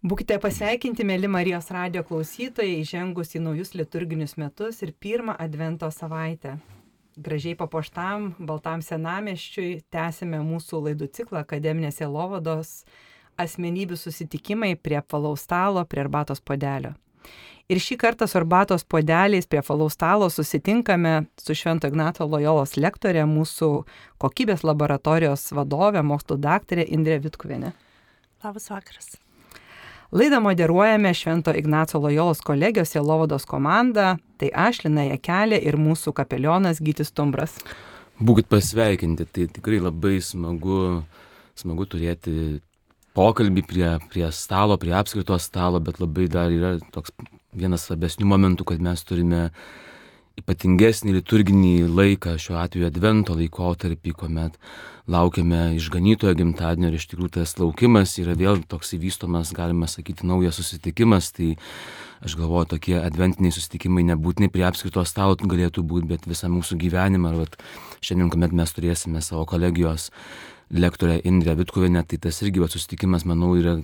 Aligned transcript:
Būkite 0.00 0.38
pasveikinti, 0.40 1.04
mėly 1.04 1.28
Marijos 1.28 1.66
radio 1.76 2.00
klausytojai, 2.08 2.78
įžengus 2.80 3.34
į 3.36 3.42
naujus 3.44 3.74
liturginius 3.76 4.38
metus 4.40 4.78
ir 4.80 4.94
pirmą 4.96 5.34
Advento 5.36 5.90
savaitę. 5.92 6.54
Gražiai 7.20 7.52
papuoštam 7.52 8.30
Baltam 8.48 8.80
senameščiui 8.80 9.82
tęsime 9.92 10.40
mūsų 10.40 10.80
laidų 10.86 11.10
ciklą 11.12 11.44
Akademinėse 11.44 12.08
Lovados 12.08 12.86
asmenybių 13.36 14.00
susitikimai 14.00 14.72
prie 14.80 14.96
apvalaus 15.02 15.44
stalo, 15.44 15.84
prie 15.84 16.00
arbatos 16.06 16.40
podelio. 16.40 16.96
Ir 17.68 17.76
šį 17.76 18.00
kartą 18.00 18.24
su 18.24 18.40
arbatos 18.40 18.88
podeliais 18.88 19.44
prie 19.44 19.60
apvalaus 19.60 20.00
stalo 20.00 20.32
susitinkame 20.32 21.26
su 21.36 21.52
Švento 21.52 21.92
Ignato 21.92 22.24
Lojolos 22.24 22.78
lektorė, 22.80 23.28
mūsų 23.28 23.74
kokybės 24.16 24.64
laboratorijos 24.64 25.50
vadovė, 25.52 26.00
mokslo 26.00 26.40
daktarė 26.40 26.88
Indrė 26.88 27.20
Vitkuvienė. 27.28 27.76
Labas 28.40 28.72
vakaras. 28.72 29.18
Laidą 30.12 30.40
moderuojame 30.40 31.14
Švento 31.14 31.52
Ignaco 31.54 31.98
Lojolos 31.98 32.40
kolegijos 32.40 32.94
Jelovados 32.94 33.44
komanda, 33.46 34.16
tai 34.42 34.48
aš 34.50 34.80
Lina 34.82 35.04
Jekelė 35.06 35.60
ir 35.62 35.76
mūsų 35.78 36.10
kapelionas 36.18 36.80
Gytis 36.82 37.12
Tumbras. 37.14 37.54
Būkit 38.18 38.48
pasveikinti, 38.50 39.28
tai 39.30 39.46
tikrai 39.54 39.78
labai 39.78 40.16
smagu, 40.18 41.04
smagu 41.54 41.86
turėti 41.86 42.58
pokalbį 43.14 43.64
prie, 43.70 43.92
prie 44.10 44.26
stalo, 44.34 44.80
prie 44.82 44.96
apskrito 44.98 45.38
stalo, 45.38 45.78
bet 45.78 46.02
labai 46.02 46.26
dar 46.26 46.50
yra 46.50 46.72
toks 46.90 47.14
vienas 47.54 47.86
svarbesnių 47.86 48.26
momentų, 48.34 48.66
kad 48.66 48.82
mes 48.82 49.06
turime 49.06 49.44
ypatingesnį 50.40 51.14
liturginį 51.18 51.74
laiką, 51.88 52.36
šiuo 52.40 52.58
atveju 52.60 52.88
advento 52.88 53.36
laikotarpį, 53.38 54.14
kuomet 54.16 54.56
laukiame 55.10 55.74
išganytojo 55.76 56.36
gimtadienio 56.38 56.90
ir 56.90 56.98
iš 56.98 57.08
tikrųjų 57.10 57.32
tas 57.38 57.56
laukimas 57.58 58.16
yra 58.22 58.36
vėl 58.38 58.62
toks 58.70 58.94
įvystomas, 58.96 59.54
galima 59.56 59.88
sakyti, 59.90 60.26
naujas 60.28 60.60
susitikimas, 60.60 61.32
tai 61.36 61.54
aš 62.24 62.36
galvoju, 62.38 62.70
tokie 62.74 62.96
adventiniai 63.00 63.54
susitikimai 63.54 64.04
nebūtinai 64.12 64.50
prie 64.52 64.66
apskrito 64.68 65.04
stalo 65.08 65.38
galėtų 65.40 65.84
būti, 65.86 66.10
bet 66.10 66.28
visą 66.30 66.50
mūsų 66.52 66.78
gyvenimą, 66.84 67.34
vat, 67.40 67.58
šiandien, 68.04 68.30
kuomet 68.32 68.54
mes 68.56 68.76
turėsime 68.76 69.24
savo 69.24 69.46
kolegijos 69.50 70.10
lektorę 70.70 71.18
Indrę 71.26 71.56
Vitkuvinę, 71.58 72.04
tai 72.06 72.20
tas 72.22 72.42
irgi 72.44 72.62
vat, 72.62 72.76
susitikimas, 72.76 73.26
manau, 73.26 73.56
yra 73.58 73.80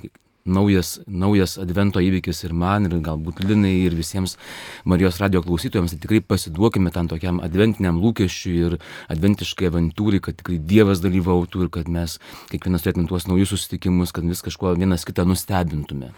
naujas, 0.47 0.97
naujas 1.07 1.57
advento 1.63 2.01
įvykis 2.03 2.45
ir 2.47 2.55
man, 2.57 2.89
ir 2.89 2.99
galbūt 3.05 3.43
Linai, 3.45 3.75
ir 3.87 3.97
visiems 3.99 4.37
Marijos 4.85 5.21
radio 5.23 5.43
klausytojams. 5.45 5.95
Tai 5.95 6.01
tikrai 6.03 6.23
pasiduokime 6.25 6.93
tam 6.95 7.11
tokiam 7.11 7.41
adventiniam 7.45 8.01
lūkesčiui 8.03 8.57
ir 8.69 8.79
adventiškai 9.13 9.71
avantūrai, 9.71 10.23
kad 10.25 10.39
tikrai 10.41 10.59
Dievas 10.59 11.03
dalyvautų 11.05 11.67
ir 11.67 11.73
kad 11.79 11.91
mes 11.93 12.19
kiekvienas 12.53 12.87
turėtume 12.87 13.11
tuos 13.11 13.29
naujus 13.31 13.55
susitikimus, 13.55 14.15
kad 14.17 14.27
vis 14.27 14.45
kažkuo 14.47 14.75
vienas 14.79 15.07
kitą 15.09 15.27
nustebintume. 15.29 16.13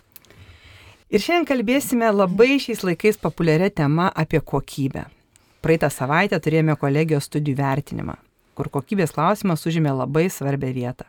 Ir 1.09 1.23
šiandien 1.25 1.47
kalbėsime 1.49 2.09
labai 2.13 2.59
šiais 2.61 2.83
laikais 2.85 3.17
populiaria 3.21 3.71
tema 3.73 4.11
apie 4.13 4.43
kokybę. 4.45 5.07
Praeitą 5.65 5.89
savaitę 5.91 6.39
turėjome 6.39 6.77
kolegijos 6.79 7.27
studijų 7.31 7.59
vertinimą, 7.59 8.19
kur 8.55 8.69
kokybės 8.71 9.17
klausimas 9.17 9.65
užėmė 9.67 9.97
labai 10.05 10.29
svarbę 10.31 10.71
vietą. 10.77 11.09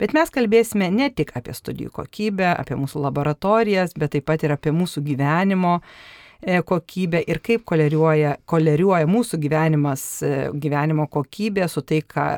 Bet 0.00 0.14
mes 0.16 0.30
kalbėsime 0.34 0.88
ne 0.90 1.08
tik 1.14 1.32
apie 1.38 1.54
studijų 1.54 1.92
kokybę, 1.94 2.50
apie 2.56 2.76
mūsų 2.78 3.02
laboratorijas, 3.04 3.94
bet 3.98 4.14
taip 4.16 4.26
pat 4.30 4.42
ir 4.46 4.54
apie 4.56 4.72
mūsų 4.74 5.04
gyvenimo 5.06 5.76
e, 5.78 6.60
kokybę 6.66 7.22
ir 7.30 7.40
kaip 7.44 7.64
koleriuoja, 7.68 8.36
koleriuoja 8.50 9.06
mūsų 9.10 9.38
gyvenimas, 9.44 10.06
e, 10.26 10.32
gyvenimo 10.50 11.06
kokybė 11.12 11.68
su 11.70 11.84
tai, 11.86 12.02
ką, 12.02 12.28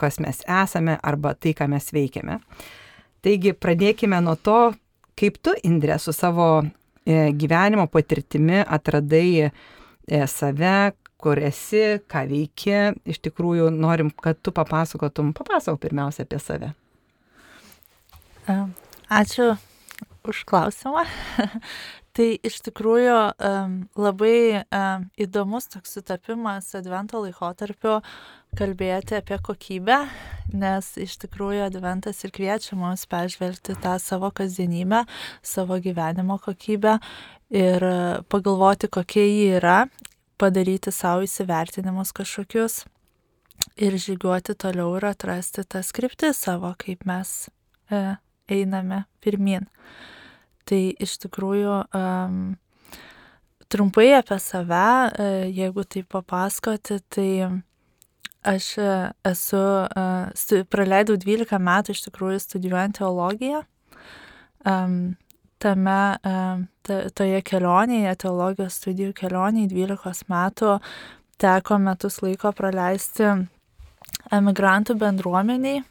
kas 0.00 0.18
mes 0.24 0.40
esame 0.48 0.96
arba 1.02 1.34
tai, 1.36 1.52
ką 1.58 1.68
mes 1.72 1.92
veikiame. 1.92 2.40
Taigi 3.22 3.52
pradėkime 3.54 4.18
nuo 4.24 4.34
to, 4.40 4.72
kaip 5.20 5.36
tu, 5.44 5.54
Indrė, 5.68 6.00
su 6.00 6.16
savo 6.16 6.48
e, 6.62 7.28
gyvenimo 7.36 7.86
patirtimi 7.92 8.64
atradai 8.64 9.52
save, 10.26 10.92
kur 11.22 11.38
esi, 11.38 12.00
ką 12.10 12.24
veiki. 12.26 12.78
Iš 13.06 13.20
tikrųjų, 13.28 13.70
norim, 13.70 14.10
kad 14.10 14.40
tu 14.42 14.50
papasakotum, 14.54 15.30
papasakok 15.36 15.84
pirmiausia 15.84 16.26
apie 16.26 16.40
save. 16.42 16.72
Ačiū 19.12 19.54
už 20.26 20.44
klausimą. 20.48 21.04
tai 22.16 22.36
iš 22.44 22.60
tikrųjų 22.66 23.16
labai 23.96 24.62
įdomus 25.20 25.68
toks 25.72 25.96
sutapimas 25.96 26.68
advento 26.76 27.22
laikotarpio 27.22 28.00
kalbėti 28.58 29.16
apie 29.16 29.38
kokybę, 29.40 29.98
nes 30.52 30.90
iš 31.00 31.16
tikrųjų 31.24 31.64
adventas 31.70 32.20
ir 32.26 32.32
kviečia 32.34 32.76
mus 32.76 33.06
peržvelgti 33.08 33.78
tą 33.80 33.96
savo 34.02 34.28
kasdienybę, 34.34 35.06
savo 35.40 35.78
gyvenimo 35.80 36.36
kokybę 36.42 36.98
ir 37.52 37.86
pagalvoti, 38.28 38.92
kokia 38.92 39.24
ji 39.24 39.46
yra, 39.60 39.78
padaryti 40.36 40.92
savo 40.92 41.24
įsivertinimus 41.24 42.12
kažkokius 42.16 42.82
ir 43.80 43.96
žygiuoti 43.96 44.56
toliau 44.58 44.98
ir 44.98 45.08
atrasti 45.14 45.64
tas 45.64 45.92
kryptis 45.96 46.44
savo, 46.44 46.74
kaip 46.76 47.06
mes 47.08 47.48
e, 47.88 48.02
einame 48.50 49.04
pirmin. 49.22 49.68
Tai 50.68 50.80
iš 51.02 51.16
tikrųjų 51.24 51.78
um, 51.98 52.38
trumpai 53.72 54.12
apie 54.18 54.38
save, 54.40 54.86
e, 55.18 55.28
jeigu 55.50 55.84
tai 55.88 56.04
papasakoti, 56.06 57.00
tai 57.12 57.30
aš 58.46 58.68
esu, 59.26 59.62
uh, 59.86 60.62
praleidau 60.70 61.16
12 61.16 61.58
metų 61.62 61.94
iš 61.94 62.02
tikrųjų 62.08 62.40
studijuojant 62.42 62.98
teologiją. 62.98 63.62
Um, 64.66 65.14
tame, 65.62 65.98
ta, 66.86 66.98
toje 67.14 67.40
kelionėje, 67.46 68.14
teologijos 68.24 68.78
studijų 68.80 69.14
kelionėje 69.18 69.70
12 69.72 70.26
metų 70.32 70.76
teko 71.42 71.78
metus 71.82 72.20
laiko 72.22 72.52
praleisti 72.54 73.28
emigrantų 74.32 74.96
bendruomeniai, 75.00 75.82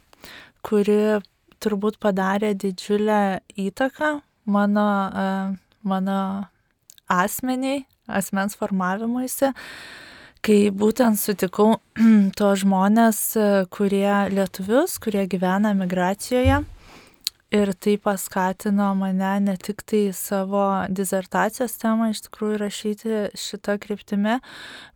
kuri 0.64 1.18
turbūt 1.62 1.98
padarė 2.02 2.52
didžiulę 2.58 3.40
įtaką 3.68 4.16
mano, 4.44 4.88
e, 5.08 5.26
mano 5.86 6.18
asmeniai, 7.08 7.84
asmens 8.10 8.58
formavimuisi, 8.58 9.52
kai 10.42 10.58
būtent 10.74 11.20
sutikau 11.20 11.78
to 12.38 12.52
žmonės, 12.62 13.24
e, 13.36 13.48
kurie 13.72 14.10
lietuvius, 14.34 14.98
kurie 15.02 15.26
gyvena 15.30 15.74
migracijoje 15.78 16.62
Ir 17.52 17.68
tai 17.76 17.98
paskatino 18.00 18.86
mane 18.96 19.32
ne 19.44 19.54
tik 19.60 19.82
tai 19.84 20.06
savo 20.16 20.62
disertacijos 20.88 21.74
temą 21.82 22.06
iš 22.08 22.22
tikrųjų 22.24 22.60
rašyti 22.62 23.18
šitą 23.36 23.74
kryptimį, 23.82 24.38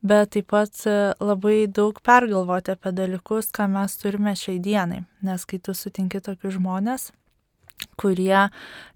bet 0.01 0.33
taip 0.33 0.49
pat 0.55 0.81
e, 0.89 0.95
labai 1.21 1.67
daug 1.69 2.01
pergalvoti 2.01 2.73
apie 2.73 2.95
dalykus, 2.97 3.51
ką 3.53 3.69
mes 3.75 3.99
turime 4.01 4.33
šiai 4.33 4.57
dienai. 4.65 5.03
Nes 5.21 5.45
kai 5.45 5.61
tu 5.61 5.77
sutinki 5.77 6.23
tokius 6.25 6.57
žmonės, 6.57 7.07
kurie 8.01 8.47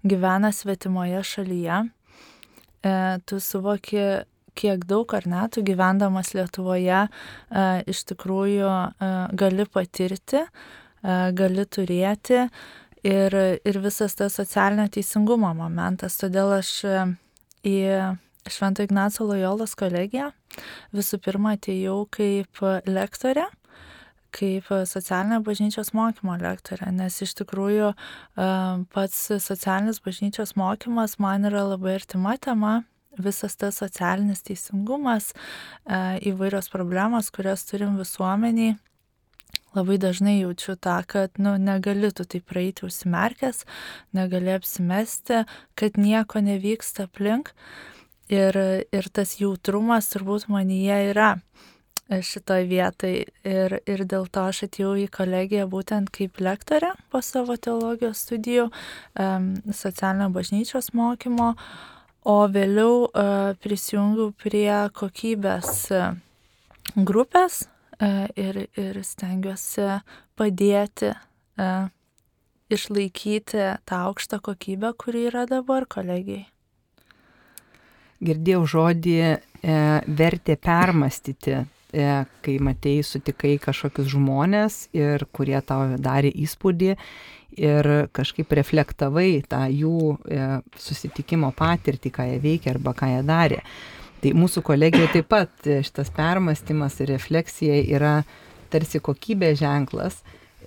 gyvena 0.01 0.49
svetimoje 0.49 1.21
šalyje, 1.35 1.85
e, 1.85 2.97
tu 3.29 3.37
suvoki, 3.37 4.25
kiek 4.57 4.89
daug 4.89 5.13
ar 5.13 5.29
ne, 5.29 5.47
tu 5.53 5.61
gyvendamas 5.61 6.33
Lietuvoje 6.33 7.05
e, 7.05 7.09
iš 7.93 8.07
tikrųjų 8.09 8.77
gali 9.37 9.69
patirti, 9.69 10.47
gali 11.33 11.63
turėti 11.65 12.47
ir, 13.03 13.35
ir 13.65 13.79
visas 13.83 14.15
tas 14.15 14.35
socialinio 14.39 14.87
teisingumo 14.91 15.53
momentas. 15.57 16.17
Todėl 16.21 16.57
aš 16.59 16.73
e, 16.85 17.05
į 17.67 17.77
Švento 18.49 18.85
Ignaco 18.85 19.27
Lojolos 19.29 19.75
kolegiją 19.77 20.31
visų 20.95 21.21
pirma 21.21 21.55
atėjau 21.57 22.03
kaip 22.11 22.63
lektorė 22.89 23.47
kaip 24.31 24.69
socialinio 24.87 25.41
bažnyčios 25.43 25.91
mokymo 25.91 26.37
lektorė, 26.39 26.87
nes 26.95 27.17
iš 27.23 27.33
tikrųjų 27.41 27.91
e, 27.91 27.95
pats 28.95 29.17
socialinis 29.43 29.99
bažnyčios 30.05 30.55
mokymas 30.59 31.17
man 31.19 31.49
yra 31.49 31.65
labai 31.73 31.97
artima 31.99 32.37
tema, 32.39 32.77
visas 33.19 33.57
tas 33.59 33.81
socialinis 33.83 34.43
teisingumas, 34.47 35.33
e, 35.83 35.99
įvairios 36.31 36.71
problemos, 36.71 37.31
kurias 37.35 37.65
turim 37.67 37.99
visuomeniai 37.99 38.77
labai 39.75 39.97
dažnai 40.01 40.39
jaučiu 40.41 40.75
tą, 40.75 40.99
kad 41.07 41.39
nu, 41.39 41.55
negali 41.57 42.11
tu 42.11 42.25
tai 42.25 42.41
praeiti 42.41 42.85
užsimerkęs, 42.87 43.63
negali 44.15 44.53
apsimesti, 44.55 45.43
kad 45.75 45.97
nieko 45.97 46.43
nevyksta 46.43 47.07
aplink. 47.09 47.53
Ir, 48.31 48.55
ir 48.95 49.07
tas 49.11 49.35
jautrumas 49.41 50.07
turbūt 50.13 50.47
manyje 50.47 50.97
yra 51.09 51.33
šitoje 52.11 52.67
vietoje. 52.67 53.25
Ir, 53.47 53.75
ir 53.87 54.03
dėl 54.07 54.27
to 54.31 54.45
aš 54.51 54.65
atėjau 54.69 54.93
į 55.03 55.09
kolegiją 55.11 55.67
būtent 55.71 56.11
kaip 56.15 56.39
lektorė 56.39 56.93
po 57.11 57.19
savo 57.23 57.57
teologijos 57.59 58.23
studijų, 58.23 58.69
um, 59.19 59.51
socialinio 59.75 60.29
bažnyčios 60.31 60.93
mokymo, 60.95 61.53
o 62.23 62.37
vėliau 62.51 63.03
uh, 63.07 63.51
prisijungiau 63.63 64.31
prie 64.39 64.79
kokybės 64.95 65.87
grupės, 66.95 67.63
E, 67.65 67.80
ir, 68.01 68.63
ir 68.79 69.01
stengiuosi 69.05 69.87
padėti 70.39 71.11
e, 71.11 71.71
išlaikyti 72.71 73.67
tą 73.85 73.99
aukštą 74.07 74.39
kokybę, 74.43 74.93
kuri 74.97 75.27
yra 75.29 75.45
dabar 75.49 75.85
kolegijai. 75.89 76.47
Girdėjau 78.21 78.65
žodį 78.69 79.17
e, 79.25 79.35
vertė 80.05 80.55
permastyti, 80.61 81.55
e, 81.57 82.09
kai 82.45 82.57
matei, 82.61 82.99
sutikai 83.05 83.55
kažkokius 83.61 84.11
žmonės 84.13 84.83
ir 84.93 85.25
kurie 85.33 85.57
tau 85.65 85.97
darė 85.97 86.29
įspūdį 86.45 86.91
ir 87.61 87.89
kažkaip 88.15 88.53
reflektavai 88.55 89.41
tą 89.49 89.65
jų 89.73 90.13
e, 90.13 90.45
susitikimo 90.79 91.51
patirtį, 91.57 92.13
ką 92.13 92.27
jie 92.29 92.37
veikia 92.43 92.75
arba 92.75 92.93
ką 92.95 93.09
jie 93.15 93.25
darė. 93.27 93.59
Tai 94.21 94.35
mūsų 94.37 94.61
kolegijoje 94.65 95.09
taip 95.15 95.29
pat 95.33 95.65
e, 95.65 95.79
šitas 95.85 96.11
permastymas 96.13 96.99
ir 97.01 97.09
refleksija 97.15 97.79
yra 97.97 98.15
tarsi 98.69 99.01
kokybės 99.01 99.57
ženklas. 99.63 100.19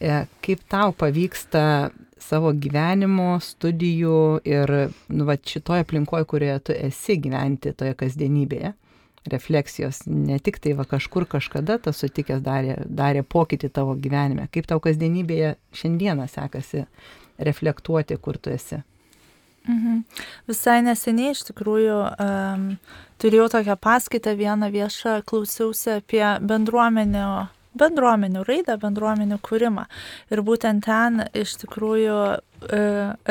E, 0.03 0.25
kaip 0.43 0.65
tau 0.71 0.95
pavyksta 0.99 1.93
savo 2.19 2.51
gyvenimo, 2.56 3.37
studijų 3.43 4.41
ir 4.49 4.73
nu, 5.12 5.27
va, 5.29 5.37
šitoje 5.39 5.85
aplinkoje, 5.85 6.27
kurioje 6.31 6.62
tu 6.69 6.75
esi 6.75 7.19
gyventi 7.21 7.75
toje 7.79 7.95
kasdienybėje, 8.01 8.73
refleksijos, 9.31 10.03
ne 10.11 10.39
tik 10.43 10.59
tai 10.65 10.75
va 10.79 10.87
kažkur 10.89 11.29
kažkada 11.31 11.79
tas 11.85 12.00
sutikęs 12.03 12.43
darė, 12.45 12.81
darė 12.89 13.23
pokytį 13.23 13.71
tavo 13.77 13.95
gyvenime, 13.95 14.49
kaip 14.53 14.67
tau 14.71 14.81
kasdienybėje 14.85 15.55
šiandieną 15.79 16.27
sekasi 16.33 16.85
reflektuoti, 17.39 18.19
kur 18.19 18.41
tu 18.41 18.53
esi. 18.55 18.83
Mhm. 19.64 20.05
Visai 20.50 20.82
neseniai 20.84 21.32
iš 21.32 21.44
tikrųjų 21.49 21.99
um, 22.20 22.64
turėjau 23.22 23.49
tokią 23.56 23.76
paskaitą 23.81 24.34
vieną 24.37 24.69
viešą, 24.75 25.22
klausiausi 25.28 25.99
apie 25.99 26.25
bendruomenę 26.44 27.26
bendruomenių 27.78 28.44
raidą, 28.46 28.76
bendruomenių 28.78 29.38
kūrimą. 29.44 29.87
Ir 30.32 30.43
būtent 30.46 30.84
ten 30.87 31.25
iš 31.34 31.56
tikrųjų 31.64 32.19
e, 32.34 32.82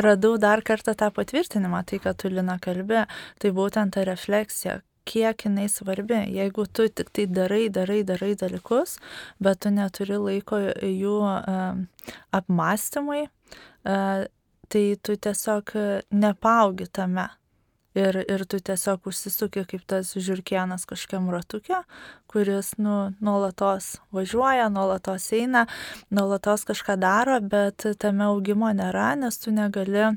radau 0.06 0.34
dar 0.42 0.64
kartą 0.66 0.96
tą 1.00 1.10
patvirtinimą, 1.16 1.84
tai 1.88 2.02
kad 2.04 2.20
tu 2.20 2.32
Lina 2.32 2.58
kalbė, 2.60 3.06
tai 3.40 3.54
būtent 3.56 3.96
ta 3.96 4.04
refleksija, 4.08 4.82
kiek 5.08 5.48
jinai 5.48 5.70
svarbi. 5.72 6.20
Jeigu 6.36 6.68
tu 6.68 6.88
tik 6.90 7.12
tai 7.16 7.28
darai, 7.32 7.66
darai, 7.74 8.02
darai 8.08 8.34
dalykus, 8.40 8.98
bet 9.44 9.64
tu 9.64 9.72
neturi 9.74 10.20
laiko 10.20 10.60
jų 10.60 11.18
uh, 11.24 11.80
apmąstymui, 12.36 13.26
uh, 13.88 14.26
tai 14.74 14.84
tu 15.06 15.16
tiesiog 15.28 15.76
nepaugi 16.10 16.90
tame 16.90 17.30
ir, 17.96 18.18
ir 18.26 18.44
tu 18.50 18.60
tiesiog 18.60 19.08
užsisuki 19.10 19.64
kaip 19.70 19.86
tas 19.90 20.14
žiūrkienas 20.18 20.88
kažkiam 20.90 21.30
ratukė, 21.34 21.84
kuris 22.32 22.74
nu, 22.82 23.14
nuolatos 23.24 23.98
važiuoja, 24.16 24.70
nuolatos 24.74 25.30
eina, 25.38 25.68
nuolatos 26.14 26.66
kažką 26.70 26.98
daro, 27.02 27.40
bet 27.42 27.86
tame 28.02 28.28
augimo 28.32 28.72
nėra, 28.74 29.14
nes 29.20 29.38
tu 29.42 29.54
negali 29.54 30.14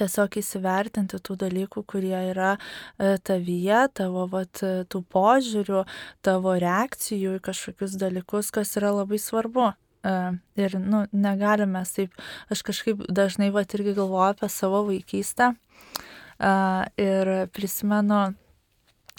tiesiog 0.00 0.38
įsivertinti 0.40 1.20
tų 1.20 1.36
dalykų, 1.42 1.84
kurie 1.84 2.16
yra 2.30 2.54
e, 2.56 3.18
tavyje, 3.26 3.82
tavo 4.00 4.24
vat, 4.32 4.62
tų 4.62 5.02
požiūrių, 5.12 5.84
tavo 6.24 6.56
reakcijų 6.62 7.36
į 7.36 7.44
kažkokius 7.50 7.98
dalykus, 8.00 8.52
kas 8.54 8.76
yra 8.80 8.94
labai 9.02 9.20
svarbu. 9.20 9.72
E, 10.04 10.14
ir, 10.60 10.78
nu, 10.80 11.04
negalime 11.12 11.84
taip, 11.88 12.14
aš 12.50 12.62
kažkaip 12.70 13.04
dažnai 13.08 13.50
vat 13.54 13.74
irgi 13.76 13.96
galvoju 13.98 14.36
apie 14.36 14.48
savo 14.48 14.84
vaikystę. 14.88 15.52
Uh, 15.54 15.66
Ir 16.40 17.28
prisimenu, 17.52 18.20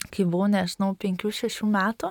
kai 0.09 0.25
buvau, 0.25 0.47
nežinau, 0.49 0.95
5-6 0.97 1.67
metų, 1.69 2.09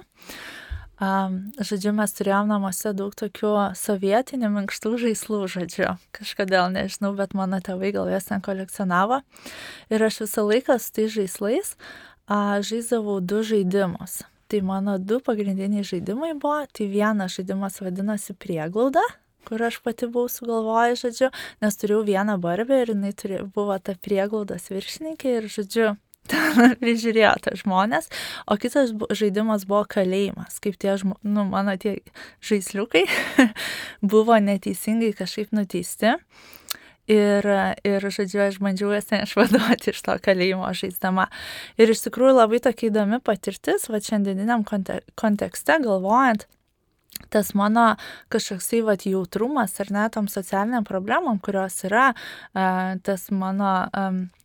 žodžiu, 1.67 1.95
mes 1.97 2.15
turėjom 2.15 2.53
namuose 2.53 2.93
daug 2.95 3.17
tokių 3.19 3.73
sovietinių 3.75 4.53
minkštų 4.55 4.95
žaislų, 5.03 5.41
žodžiu. 5.51 5.89
Kažkodėl 6.15 6.71
nežinau, 6.77 7.15
bet 7.19 7.35
mano 7.35 7.59
tėvai 7.59 7.91
gal 7.97 8.11
jas 8.13 8.31
ten 8.31 8.45
kolekcionavo. 8.45 9.23
Ir 9.91 10.07
aš 10.07 10.23
visą 10.27 10.47
laiką 10.47 10.79
su 10.79 10.95
tais 10.95 11.11
žaislais 11.17 11.75
žaisdavau 12.31 13.19
du 13.19 13.43
žaidimus. 13.43 14.21
Tai 14.51 14.61
mano 14.67 14.99
du 14.99 15.21
pagrindiniai 15.23 15.85
žaidimai 15.87 16.33
buvo, 16.35 16.65
tai 16.75 16.89
vienas 16.91 17.37
žaidimas 17.37 17.77
vadinosi 17.79 18.35
prieglauda, 18.35 19.05
kur 19.47 19.63
aš 19.63 19.77
pati 19.85 20.09
buvau 20.11 20.27
sugalvojęs, 20.27 21.05
žodžiu, 21.05 21.29
nes 21.63 21.79
turėjau 21.79 22.01
vieną 22.09 22.35
barbę 22.43 22.81
ir 22.83 22.91
jinai 22.91 23.13
turė, 23.15 23.45
buvo 23.55 23.77
ta 23.79 23.95
prieglaudos 23.95 24.67
viršininkė 24.73 25.37
ir, 25.37 25.47
žodžiu, 25.55 25.93
ten 26.33 26.75
prižiūrėjo 26.83 27.31
tą 27.47 27.55
žmonės, 27.63 28.11
o 28.51 28.59
kitas 28.59 28.91
žaidimas 29.23 29.69
buvo 29.71 29.85
kalėjimas, 29.95 30.59
kaip 30.65 30.75
tie, 30.83 30.97
žmo, 30.99 31.15
nu, 31.23 31.47
mano 31.47 31.77
tie 31.79 32.01
žaisliukai 32.43 33.07
buvo 34.15 34.35
neteisingai 34.51 35.15
kažkaip 35.23 35.55
nuteisti. 35.55 36.17
Ir, 37.11 37.47
ir, 37.83 38.05
žodžiu, 38.15 38.45
aš 38.45 38.61
bandžiau 38.63 38.93
jas 38.95 39.09
išvaduoti 39.17 39.91
iš 39.91 40.03
to 40.07 40.15
kalėjimo 40.23 40.69
žaisdama. 40.79 41.27
Ir 41.81 41.91
iš 41.91 42.05
tikrųjų 42.07 42.37
labai 42.37 42.61
tokia 42.63 42.87
įdomi 42.91 43.19
patirtis, 43.27 43.89
va 43.91 43.99
šiandieniniam 44.05 44.63
konte 44.69 45.01
kontekste, 45.19 45.81
galvojant, 45.83 46.47
tas 47.35 47.51
mano 47.59 47.97
kažkoksai 48.31 48.85
vat 48.87 49.07
jautrumas 49.09 49.75
ar 49.83 49.91
ne 49.91 50.07
tom 50.15 50.29
socialiniam 50.31 50.87
problemom, 50.87 51.41
kurios 51.43 51.83
yra, 51.89 52.13
tas 52.55 53.27
mano 53.35 53.73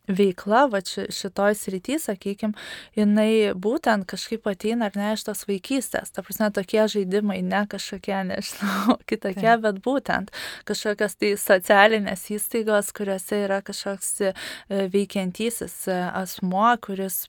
veikla, 0.08 0.66
va 0.72 0.82
šitoj 0.86 1.56
srity, 1.58 1.98
sakykim, 2.02 2.54
jinai 2.98 3.54
būtent 3.58 4.08
kažkaip 4.10 4.48
ateina 4.50 4.90
ar 4.90 4.98
ne 5.00 5.12
iš 5.16 5.26
tos 5.28 5.46
vaikystės. 5.50 6.14
Ta 6.14 6.24
prasme, 6.26 6.52
tokie 6.56 6.84
žaidimai, 6.92 7.42
ne 7.46 7.64
kažkokie, 7.70 8.18
nežinau, 8.32 8.98
kitokie, 9.10 9.48
tai. 9.48 9.60
bet 9.64 9.82
būtent 9.86 10.34
kažkokios 10.70 11.18
tai 11.20 11.36
socialinės 11.42 12.28
įstaigos, 12.36 12.92
kuriuose 12.96 13.44
yra 13.46 13.62
kažkoks 13.66 14.12
e, 14.22 14.34
veikiantysis 14.70 15.86
e, 15.90 16.00
asmuo, 16.24 16.70
kuris 16.84 17.26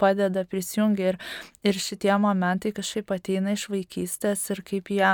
padeda, 0.00 0.46
prisijungia 0.48 1.12
ir, 1.12 1.20
ir 1.66 1.76
šitie 1.76 2.14
momentai 2.20 2.72
kažkaip 2.76 3.12
ateina 3.12 3.52
iš 3.56 3.68
vaikystės 3.72 4.46
ir 4.54 4.64
kaip 4.66 4.88
jie 4.94 5.12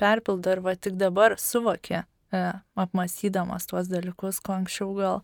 perpildo 0.00 0.54
ir 0.54 0.62
va 0.64 0.76
tik 0.76 0.96
dabar 1.00 1.36
suvokia, 1.40 2.04
e, 2.32 2.44
apmasydamas 2.78 3.68
tuos 3.70 3.90
dalykus, 3.90 4.40
ko 4.44 4.56
anksčiau 4.60 4.94
gal, 4.96 5.22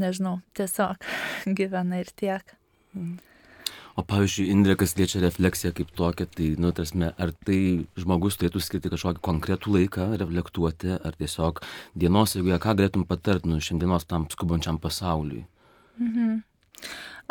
nežinau, 0.00 0.40
tiesiog 0.58 1.02
gyvena 1.58 2.02
ir 2.02 2.12
tiek. 2.16 2.56
Mm. 2.96 3.16
O 3.96 4.02
pavyzdžiui, 4.04 4.50
Indrė, 4.52 4.74
kas 4.76 4.92
liečia 4.98 5.22
refleksiją 5.22 5.72
kaip 5.76 5.92
tokią, 5.96 6.26
tai, 6.36 6.50
nu, 6.60 6.68
tarsi, 6.76 6.98
ar 7.00 7.30
tai 7.48 7.60
žmogus 7.96 8.36
turėtų 8.36 8.60
skirti 8.60 8.92
kažkokį 8.92 9.22
konkretų 9.24 9.72
laiką 9.72 10.08
reflektuoti, 10.20 10.98
ar 11.00 11.16
tiesiog 11.16 11.62
dienos, 11.96 12.34
jeigu 12.36 12.58
ką 12.60 12.74
galėtum 12.76 13.06
patart, 13.08 13.48
nu, 13.48 13.56
šiandienos 13.56 14.04
tam 14.04 14.28
skubančiam 14.32 14.76
pasauliui? 14.82 15.46
Mhm. 15.96 16.42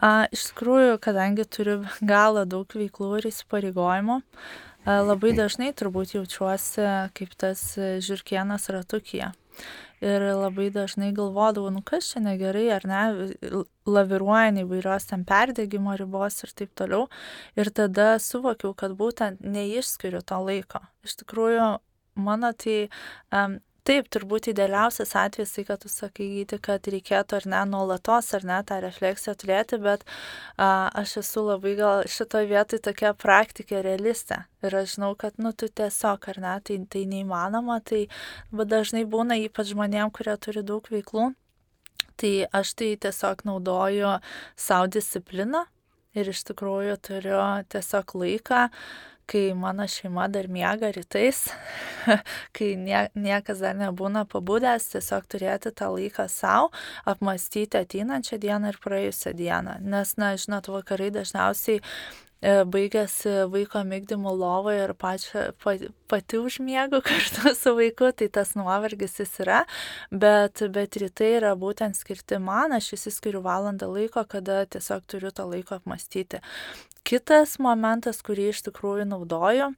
A, 0.02 0.26
iš 0.34 0.50
tikrųjų, 0.50 0.98
kadangi 1.06 1.46
turiu 1.46 1.78
galą 2.02 2.48
daug 2.50 2.74
veiklų 2.74 3.12
ir 3.20 3.30
įsipareigojimų, 3.30 4.18
a, 4.18 4.98
labai 5.06 5.36
dažnai 5.38 5.70
turbūt 5.78 6.18
jaučiuosi 6.18 6.90
kaip 7.14 7.38
tas 7.38 7.62
žirkienas 7.78 8.72
ratukyje. 8.74 9.30
Ir 10.06 10.22
labai 10.38 10.68
dažnai 10.70 11.10
galvodavau, 11.18 11.72
nu 11.74 11.82
kas 11.86 12.12
čia 12.12 12.22
negerai 12.22 12.68
ar 12.76 12.84
ne, 12.86 13.02
laviruojant 13.90 14.62
įvairios 14.62 15.08
ten 15.10 15.24
perdėgymo 15.26 15.96
ribos 15.98 16.44
ir 16.46 16.54
taip 16.60 16.76
toliau. 16.78 17.08
Ir 17.58 17.72
tada 17.74 18.16
suvokiau, 18.22 18.76
kad 18.78 18.94
būtent 19.00 19.42
neišskiriu 19.42 20.22
to 20.22 20.42
laiko. 20.46 20.84
Iš 21.08 21.18
tikrųjų, 21.24 21.70
mano 22.22 22.52
tai 22.54 22.78
um, 23.34 23.58
Taip, 23.86 24.08
turbūt 24.10 24.48
idealiausias 24.50 25.12
atvejis, 25.14 25.52
tai 25.54 25.64
kad 25.68 25.84
tu 25.84 25.90
sakai, 25.94 26.26
gyti, 26.40 26.58
kad 26.68 26.88
reikėtų 26.90 27.36
ar 27.38 27.46
ne 27.52 27.60
nuolatos, 27.70 28.32
ar 28.34 28.48
ne 28.50 28.58
tą 28.66 28.80
refleksiją 28.82 29.36
turėti, 29.38 29.78
bet 29.84 30.02
a, 30.58 30.90
aš 31.02 31.20
esu 31.22 31.44
labai 31.46 31.76
gal 31.78 32.02
šitoje 32.10 32.50
vietoje 32.50 32.82
tokia 32.88 33.12
praktikė, 33.14 33.84
realistė. 33.86 34.40
Ir 34.66 34.80
aš 34.82 34.96
žinau, 34.96 35.12
kad, 35.22 35.38
nu, 35.38 35.54
tu 35.54 35.70
tiesiog, 35.70 36.26
ar 36.34 36.42
ne, 36.42 36.56
tai, 36.66 36.80
tai 36.90 37.06
neįmanoma, 37.14 37.78
tai 37.86 38.08
dažnai 38.74 39.06
būna 39.06 39.38
ypač 39.46 39.76
žmonėm, 39.76 40.10
kurie 40.18 40.34
turi 40.42 40.66
daug 40.66 40.90
veiklų. 40.90 41.30
Tai 42.18 42.36
aš 42.58 42.74
tai 42.80 42.90
tiesiog 43.06 43.46
naudoju 43.46 44.18
savo 44.58 44.90
discipliną 44.90 45.68
ir 46.18 46.32
iš 46.32 46.42
tikrųjų 46.50 46.98
turiu 47.06 47.42
tiesiog 47.70 48.18
laiką 48.18 48.66
kai 49.30 49.54
mano 49.58 49.88
šeima 49.90 50.28
dar 50.32 50.48
miega 50.52 50.92
rytais, 50.94 51.46
kai 52.56 52.74
nie, 52.80 53.06
niekas 53.18 53.64
dar 53.64 53.78
nebūna 53.80 54.26
pabudęs, 54.30 54.90
tiesiog 54.94 55.26
turėti 55.32 55.74
tą 55.76 55.92
laiką 55.96 56.28
savo, 56.32 56.72
apmastyti 57.10 57.82
ateinančią 57.82 58.40
dieną 58.42 58.74
ir 58.74 58.80
praėjusią 58.84 59.34
dieną. 59.38 59.80
Nes, 59.86 60.16
na, 60.22 60.36
žinot, 60.40 60.70
vakarai 60.74 61.12
dažniausiai 61.16 61.82
baigėsi 62.42 63.46
vaiko 63.50 63.82
mygdymo 63.88 64.34
lovoje 64.36 64.84
ir 64.84 64.94
pačia, 64.94 65.46
pati 66.08 66.38
užmiegu 66.38 67.02
kartu 67.08 67.56
su 67.56 67.76
vaiku, 67.78 68.12
tai 68.12 68.28
tas 68.28 68.56
nuovargis 68.56 69.20
jis 69.20 69.34
yra, 69.46 69.64
bet, 70.12 70.62
bet 70.70 71.00
rytai 71.02 71.36
yra 71.40 71.56
būtent 71.56 71.98
skirti 71.98 72.40
man, 72.40 72.76
aš 72.76 72.94
įsiskiriu 73.00 73.42
valandą 73.46 73.90
laiko, 73.90 74.26
kada 74.30 74.66
tiesiog 74.66 75.08
turiu 75.08 75.32
to 75.32 75.48
laiko 75.50 75.80
apmastyti. 75.80 76.42
Kitas 77.06 77.60
momentas, 77.62 78.24
kurį 78.26 78.50
iš 78.50 78.64
tikrųjų 78.66 79.06
naudoju, 79.06 79.70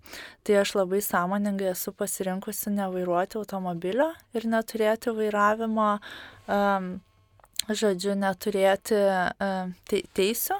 tai 0.47 0.61
aš 0.61 0.77
labai 0.77 1.01
sąmoningai 1.03 1.73
esu 1.73 1.91
pasirinkusi 1.91 2.71
nevairuoti 2.71 3.35
automobilio 3.41 4.13
ir 4.31 4.47
neturėti 4.47 5.11
vairavimo 5.11 5.97
um, 6.47 6.95
žodžiu, 7.67 8.15
neturėti 8.15 8.95
e, 8.95 10.03
teisų 10.15 10.57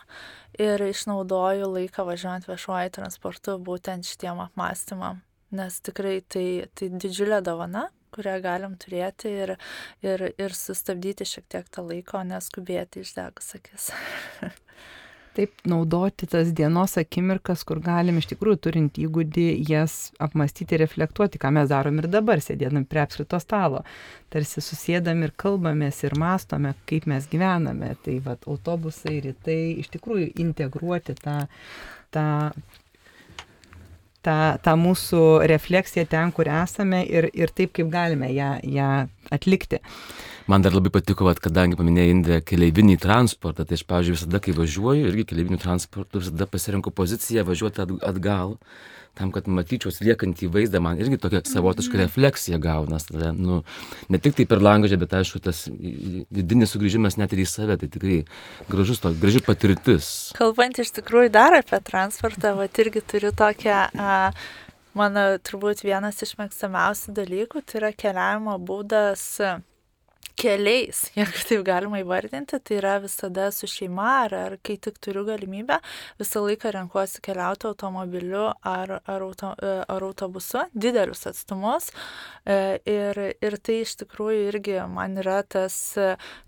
ir 0.62 0.84
išnaudoju 0.90 1.70
laiką 1.74 2.06
važiuojant 2.08 2.48
viešuoju 2.50 2.96
transportu 2.98 3.58
būtent 3.62 4.08
šitiem 4.08 4.42
apmąstymam, 4.48 5.22
nes 5.58 5.80
tikrai 5.86 6.20
tai, 6.22 6.48
tai 6.76 6.92
didžiulė 6.94 7.42
dovana 7.46 7.88
kurią 8.18 8.38
galim 8.42 8.78
turėti 8.82 9.32
ir, 9.44 9.56
ir, 10.06 10.24
ir 10.40 10.56
sustabdyti 10.56 11.28
šiek 11.28 11.48
tiek 11.52 11.68
tą 11.70 11.84
laiką, 11.86 12.22
o 12.22 12.28
neskubėti 12.32 13.04
išdegus 13.06 13.54
akis. 13.60 13.92
taip 15.38 15.62
naudoti 15.70 16.28
tas 16.30 16.50
dienos 16.58 16.98
akimirkas, 17.00 17.64
kur 17.68 17.82
galim 17.84 18.18
iš 18.20 18.30
tikrųjų 18.32 18.60
turint 18.66 18.98
įgūdį 19.02 19.46
jas 19.70 19.98
apmastyti, 20.24 20.80
reflektuoti, 20.82 21.42
ką 21.42 21.52
mes 21.60 21.70
darom 21.72 22.02
ir 22.02 22.10
dabar, 22.12 22.42
sėdėdami 22.44 22.90
prie 22.90 23.04
apskrito 23.04 23.40
stalo. 23.44 23.84
Tarsi 24.34 24.64
susėdam 24.66 25.22
ir 25.26 25.36
kalbamės 25.38 26.02
ir 26.08 26.18
mastome, 26.20 26.74
kaip 26.90 27.08
mes 27.10 27.30
gyvename. 27.32 27.94
Tai 28.04 28.18
vad 28.26 28.50
autobusai, 28.50 29.20
rytai, 29.28 29.62
iš 29.84 29.94
tikrųjų 29.94 30.34
integruoti 30.44 31.16
tą, 31.22 31.40
tą 32.16 32.28
tą, 34.28 34.38
tą 34.64 34.76
mūsų 34.80 35.24
refleksiją 35.52 36.08
ten, 36.12 36.34
kur 36.36 36.50
esame 36.52 37.04
ir, 37.08 37.30
ir 37.38 37.54
taip, 37.56 37.74
kaip 37.78 37.92
galime 37.94 38.32
ją, 38.36 38.56
ją 38.64 38.92
atlikti. 39.34 39.82
Man 40.48 40.64
dar 40.64 40.72
labai 40.72 40.94
patiko, 40.96 41.26
kad 41.28 41.42
kadangi 41.44 41.76
paminėjai 41.76 42.12
Indrė 42.14 42.36
keleivinį 42.48 42.94
transportą, 43.04 43.66
tai 43.68 43.76
aš, 43.76 43.82
pavyzdžiui, 43.90 44.14
visada, 44.16 44.40
kai 44.44 44.54
važiuoju, 44.56 45.10
irgi 45.10 45.26
keleivinių 45.28 45.60
transportų, 45.60 46.22
visada 46.24 46.48
pasirenku 46.48 46.94
poziciją 46.96 47.44
važiuoti 47.50 47.84
atgal, 48.08 48.54
tam, 49.20 49.34
kad 49.36 49.50
matyčiau 49.52 49.92
liekantį 49.92 50.48
vaizdą, 50.54 50.80
man 50.84 51.02
irgi 51.04 51.20
tokia 51.20 51.42
savotiška 51.44 51.98
mhm. 51.98 52.04
refleksija 52.06 52.62
gaunas. 52.64 53.10
Tada, 53.10 53.34
nu, 53.36 53.60
ne 54.08 54.22
tik 54.24 54.38
tai 54.38 54.48
per 54.48 54.64
langą, 54.64 54.88
bet 55.02 55.18
aišku, 55.20 55.42
tas 55.44 55.66
vidinis 55.68 56.72
sugrįžimas 56.72 57.20
net 57.20 57.36
ir 57.36 57.44
į 57.44 57.50
save, 57.52 57.76
tai 57.82 57.92
tikrai 57.92 58.22
gražus, 58.72 59.04
to, 59.04 59.12
graži 59.20 59.44
patirtis. 59.44 60.14
Kalbant 60.38 60.80
iš 60.80 60.96
tikrųjų 61.02 61.34
dar 61.36 61.60
apie 61.60 61.82
transportą, 61.92 62.56
va 62.56 62.72
irgi 62.72 63.04
turiu 63.04 63.36
tokią... 63.36 63.84
Uh, 63.98 64.48
Mano 64.98 65.36
turbūt 65.46 65.84
vienas 65.86 66.24
iš 66.26 66.32
mėgstamiausių 66.40 67.12
dalykų 67.20 67.60
tai 67.70 67.76
yra 67.78 67.92
keliavimo 67.94 68.56
būdas 68.58 69.28
keliais, 70.38 71.08
jeigu 71.18 71.44
taip 71.50 71.66
galima 71.68 72.02
įvardinti, 72.02 72.60
tai 72.62 72.80
yra 72.80 72.98
visada 73.04 73.50
su 73.56 73.70
šeima 73.70 74.08
ar, 74.24 74.38
ar 74.38 74.58
kai 74.64 74.78
tik 74.82 75.00
turiu 75.04 75.26
galimybę, 75.28 75.80
visą 76.22 76.44
laiką 76.46 76.74
renkuosi 76.76 77.22
keliauti 77.26 77.70
automobiliu 77.72 78.48
ar, 78.62 79.00
ar, 79.00 79.28
auto, 79.28 79.54
e, 79.58 79.78
ar 79.86 80.08
autobusu, 80.10 80.68
didelius 80.74 81.28
atstumus. 81.32 81.92
E, 82.46 82.80
ir, 82.88 83.22
ir 83.42 83.62
tai 83.62 83.82
iš 83.84 83.98
tikrųjų 84.04 84.50
irgi 84.52 84.82
man 84.94 85.18
yra 85.24 85.42
tas 85.44 85.98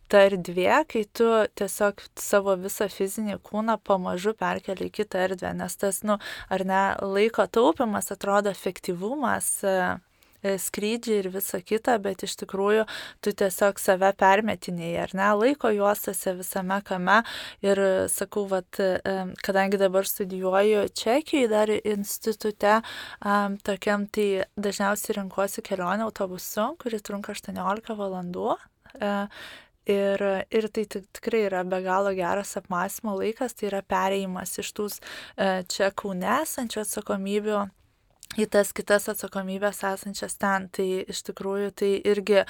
ta 0.10 0.24
erdvė, 0.25 0.72
kai 0.89 1.03
tu 1.13 1.27
tiesiog 1.60 2.01
savo 2.17 2.55
visą 2.58 2.88
fizinį 2.89 3.38
kūną 3.46 3.75
pamažu 3.86 4.34
perkeli 4.38 4.88
į 4.89 4.96
kitą 5.01 5.22
erdvę, 5.27 5.51
nes 5.58 5.77
tas, 5.77 6.01
nu, 6.01 6.17
ar 6.50 6.65
ne, 6.65 6.84
laiko 7.05 7.46
taupimas 7.46 8.10
atrodo 8.15 8.50
efektyvumas 8.50 9.51
E, 9.69 10.00
skrydžiai 10.43 11.19
ir 11.24 11.29
visa 11.34 11.60
kita, 11.62 11.98
bet 12.01 12.24
iš 12.24 12.36
tikrųjų 12.43 12.86
tu 13.24 13.34
tiesiog 13.36 13.79
save 13.81 14.12
permetinėjai, 14.19 15.03
ar 15.03 15.15
ne, 15.17 15.29
laiko 15.41 15.72
juostose 15.75 16.36
visame 16.39 16.79
kame. 16.88 17.22
Ir 17.65 17.81
sakau, 18.12 18.46
vat, 18.50 18.79
e, 18.79 19.15
kadangi 19.46 19.79
dabar 19.81 20.08
studijuoju 20.08 20.88
Čekijoje 20.96 21.51
dar 21.51 21.72
institute, 21.77 22.75
tokiam 23.67 24.05
tai 24.08 24.27
dažniausiai 24.58 25.19
renkuosi 25.19 25.63
kelionę 25.65 26.08
autobusu, 26.08 26.74
kuri 26.81 27.01
trunka 27.03 27.36
18 27.36 27.98
valandų. 28.00 28.55
E, 29.00 29.15
ir, 29.89 30.24
ir 30.53 30.69
tai 30.74 30.86
tikrai 30.91 31.43
yra 31.48 31.65
be 31.67 31.81
galo 31.84 32.13
geras 32.17 32.55
apmąstymo 32.60 33.17
laikas, 33.19 33.58
tai 33.58 33.69
yra 33.72 33.81
pereimas 33.81 34.55
iš 34.62 34.72
tų 34.77 34.88
čia 35.72 35.91
kaune 35.98 36.29
esančių 36.43 36.84
atsakomybių 36.86 37.65
į 38.38 38.45
tas 38.53 38.74
kitas 38.75 39.09
atsakomybės 39.09 39.81
esančias 39.89 40.38
ten. 40.38 40.69
Tai 40.69 40.88
iš 41.09 41.24
tikrųjų 41.29 41.71
tai 41.81 41.93
irgi 42.12 42.43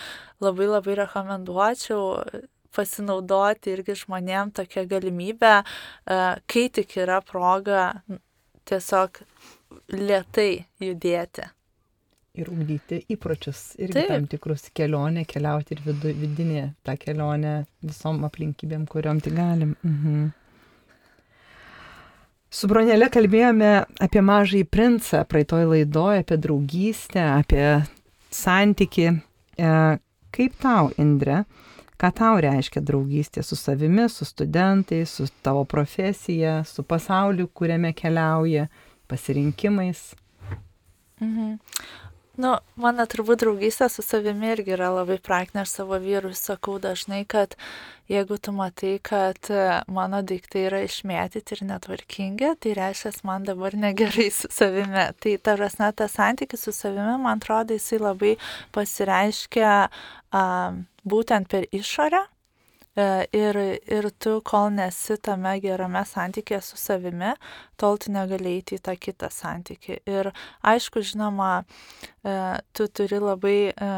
labai 0.43 0.67
labai 0.67 0.97
rekomenduočiau 1.03 2.01
pasinaudoti 2.75 3.73
irgi 3.73 3.95
žmonėm 4.03 4.51
tokią 4.55 4.85
galimybę, 4.89 5.53
e, 5.61 6.17
kai 6.45 6.65
tik 6.73 6.97
yra 7.01 7.19
proga 7.25 7.93
tiesiog 8.69 9.23
lietai 9.95 10.65
judėti. 10.83 11.47
Ir 12.39 12.51
ugdyti 12.53 13.01
įpročius 13.09 13.73
Taip. 13.79 14.05
tam 14.07 14.27
tikrus 14.29 14.67
kelionę, 14.77 15.25
keliauti 15.27 15.75
ir 15.75 15.81
vidu, 15.87 16.11
vidinė 16.13 16.67
tą 16.85 16.93
kelionę 17.01 17.55
visom 17.81 18.21
aplinkybėm, 18.27 18.85
kuriuom 18.87 19.23
tik 19.25 19.35
galim. 19.35 19.73
Mhm. 19.83 20.29
Su 22.49 22.65
Bronelė 22.65 23.11
kalbėjome 23.13 23.71
apie 24.01 24.21
mažąjį 24.25 24.65
princą 24.73 25.21
praeitoj 25.29 25.67
laidoje, 25.69 26.23
apie 26.23 26.37
draugystę, 26.41 27.21
apie 27.35 27.65
santyki. 28.33 29.11
E, 29.59 29.73
kaip 30.33 30.55
tau, 30.63 30.89
Indre, 30.97 31.43
ką 32.01 32.09
tau 32.17 32.39
reiškia 32.41 32.81
draugystė 32.85 33.43
su 33.45 33.57
savimi, 33.59 34.07
su 34.09 34.25
studentais, 34.25 35.13
su 35.13 35.27
tavo 35.45 35.61
profesija, 35.69 36.63
su 36.65 36.81
pasauliu, 36.81 37.45
kuriame 37.53 37.93
keliauja, 37.93 38.65
pasirinkimais? 39.09 40.07
Mhm. 41.21 41.57
Nu, 42.39 42.53
mano 42.79 43.03
turbūt 43.09 43.41
draugystė 43.41 43.89
su 43.91 44.03
savimi 44.05 44.53
irgi 44.53 44.71
yra 44.77 44.93
labai 44.95 45.17
praktinė. 45.19 45.65
Aš 45.65 45.73
savo 45.81 45.97
vyrui 45.99 46.31
sakau 46.39 46.77
dažnai, 46.79 47.25
kad 47.27 47.57
jeigu 48.07 48.37
tu 48.39 48.53
matai, 48.55 48.93
kad 49.03 49.49
e, 49.51 49.65
mano 49.91 50.21
daiktai 50.23 50.63
yra 50.69 50.79
išmėtyti 50.85 51.57
ir 51.57 51.65
netvarkingi, 51.73 52.53
tai 52.63 52.77
reiškia, 52.79 53.11
man 53.27 53.43
dabar 53.49 53.75
negerai 53.75 54.29
su 54.31 54.47
savimi. 54.55 55.09
Tai 55.19 55.35
tarasne, 55.49 55.91
tas 55.99 56.15
santykis 56.15 56.63
su 56.63 56.75
savimi, 56.75 57.17
man 57.25 57.43
atrodo, 57.43 57.75
jisai 57.75 57.99
labai 58.05 58.33
pasireiškia 58.77 59.73
um, 60.31 60.85
būtent 61.03 61.51
per 61.51 61.67
išorę 61.75 62.23
ir, 62.97 63.55
ir 63.87 64.09
tu, 64.19 64.39
kol 64.45 64.69
nesi 64.73 65.17
tame 65.21 65.57
gerame 65.63 66.01
santykėje 66.05 66.61
su 66.65 66.79
savimi, 66.79 67.33
tol 67.77 67.97
tu 67.97 68.11
negali 68.11 68.57
eiti 68.57 68.79
į 68.79 68.83
tą 68.83 68.95
kitą 68.97 69.29
santykį. 69.33 69.99
Ir 70.09 70.31
aišku, 70.63 71.03
žinoma, 71.05 71.63
e, 72.23 72.33
tu 72.73 72.87
turi 72.87 73.21
labai 73.21 73.59
e, 73.71 73.91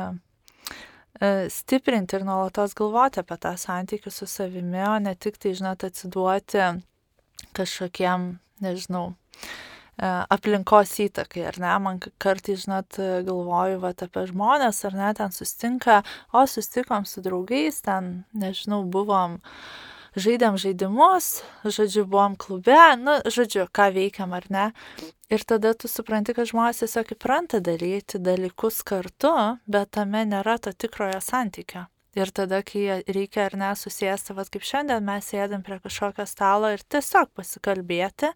stiprinti 1.53 2.17
ir 2.17 2.27
nuolatos 2.27 2.75
galvoti 2.77 3.21
apie 3.23 3.39
tą 3.41 3.55
santykių 3.57 4.13
su 4.13 4.27
savimi, 4.29 4.83
o 4.89 4.99
ne 4.99 5.15
tik 5.15 5.39
tai, 5.41 5.55
žinot, 5.57 5.87
atsiduoti 5.87 6.69
kažkokiem, 7.57 8.35
nežinau, 8.61 9.11
E, 9.41 9.70
aplinkos 9.99 10.93
įtakai, 11.03 11.45
ar 11.51 11.59
ne, 11.61 11.71
man 11.83 12.01
kartais, 12.21 12.65
žinot, 12.65 12.97
galvoju 13.27 13.79
vat, 13.83 14.03
apie 14.05 14.25
žmonės, 14.31 14.83
ar 14.87 14.97
ne, 14.97 15.13
ten 15.17 15.33
sustinka, 15.35 16.01
o 16.33 16.45
sustikom 16.47 17.05
su 17.05 17.21
draugais, 17.21 17.81
ten, 17.85 18.23
nežinau, 18.33 18.81
buvom, 18.87 19.39
žaidėm 20.15 20.57
žaidimus, 20.59 21.41
žodžiu, 21.63 22.05
buvom 22.09 22.35
klube, 22.39 22.79
nu, 22.99 23.19
žodžiu, 23.25 23.67
ką 23.71 23.91
veikiam 23.95 24.33
ar 24.35 24.47
ne. 24.49 24.65
Ir 25.31 25.45
tada 25.47 25.71
tu 25.73 25.87
supranti, 25.87 26.35
kad 26.35 26.49
žmonės 26.49 26.81
tiesiog 26.83 27.13
įpranta 27.15 27.61
daryti 27.63 28.19
dalykus 28.19 28.81
kartu, 28.83 29.31
bet 29.63 29.93
tame 29.95 30.25
nėra 30.27 30.57
to 30.59 30.73
tikrojo 30.75 31.21
santykio. 31.23 31.85
Ir 32.19 32.27
tada, 32.35 32.59
kai 32.67 32.99
reikia 33.07 33.45
ar 33.45 33.53
ne 33.55 33.69
susėsti, 33.79 34.35
vad 34.35 34.49
kaip 34.51 34.65
šiandien 34.67 35.05
mes 35.07 35.29
sėdėm 35.31 35.61
prie 35.63 35.77
kažkokio 35.79 36.25
stalo 36.27 36.73
ir 36.73 36.83
tiesiog 36.83 37.31
pasikalbėti, 37.39 38.33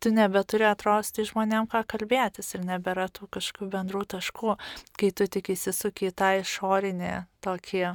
tu 0.00 0.12
nebeturi 0.14 0.66
atrosti 0.68 1.26
žmonėm 1.28 1.68
ką 1.70 1.84
kalbėtis 1.94 2.54
ir 2.54 2.66
nebėra 2.66 3.08
tų 3.12 3.30
kažkokių 3.38 3.70
bendrų 3.72 4.04
taškų, 4.16 4.58
kai 4.98 5.10
tu 5.10 5.26
tik 5.26 5.54
įsisuki 5.54 6.10
į 6.10 6.16
tą 6.18 6.34
išorinį 6.42 7.14
tokį 7.44 7.88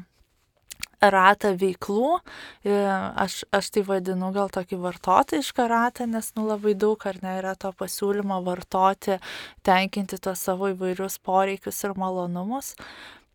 ratą 1.03 1.51
veiklų, 1.60 2.19
aš, 3.19 3.43
aš 3.51 3.69
tai 3.75 3.83
vadinu 3.88 4.31
gal 4.36 4.51
tokį 4.53 4.79
vartotojišką 4.83 5.67
ratą, 5.67 6.07
nes 6.07 6.31
nu 6.38 6.48
labai 6.48 6.75
daug 6.79 7.03
ar 7.07 7.19
ne 7.24 7.38
yra 7.41 7.55
to 7.60 7.74
pasiūlymo 7.75 8.39
vartoti, 8.45 9.19
tenkinti 9.67 10.19
tos 10.24 10.45
savo 10.48 10.72
įvairius 10.72 11.19
poreikius 11.19 11.83
ir 11.83 11.98
malonumus. 12.00 12.74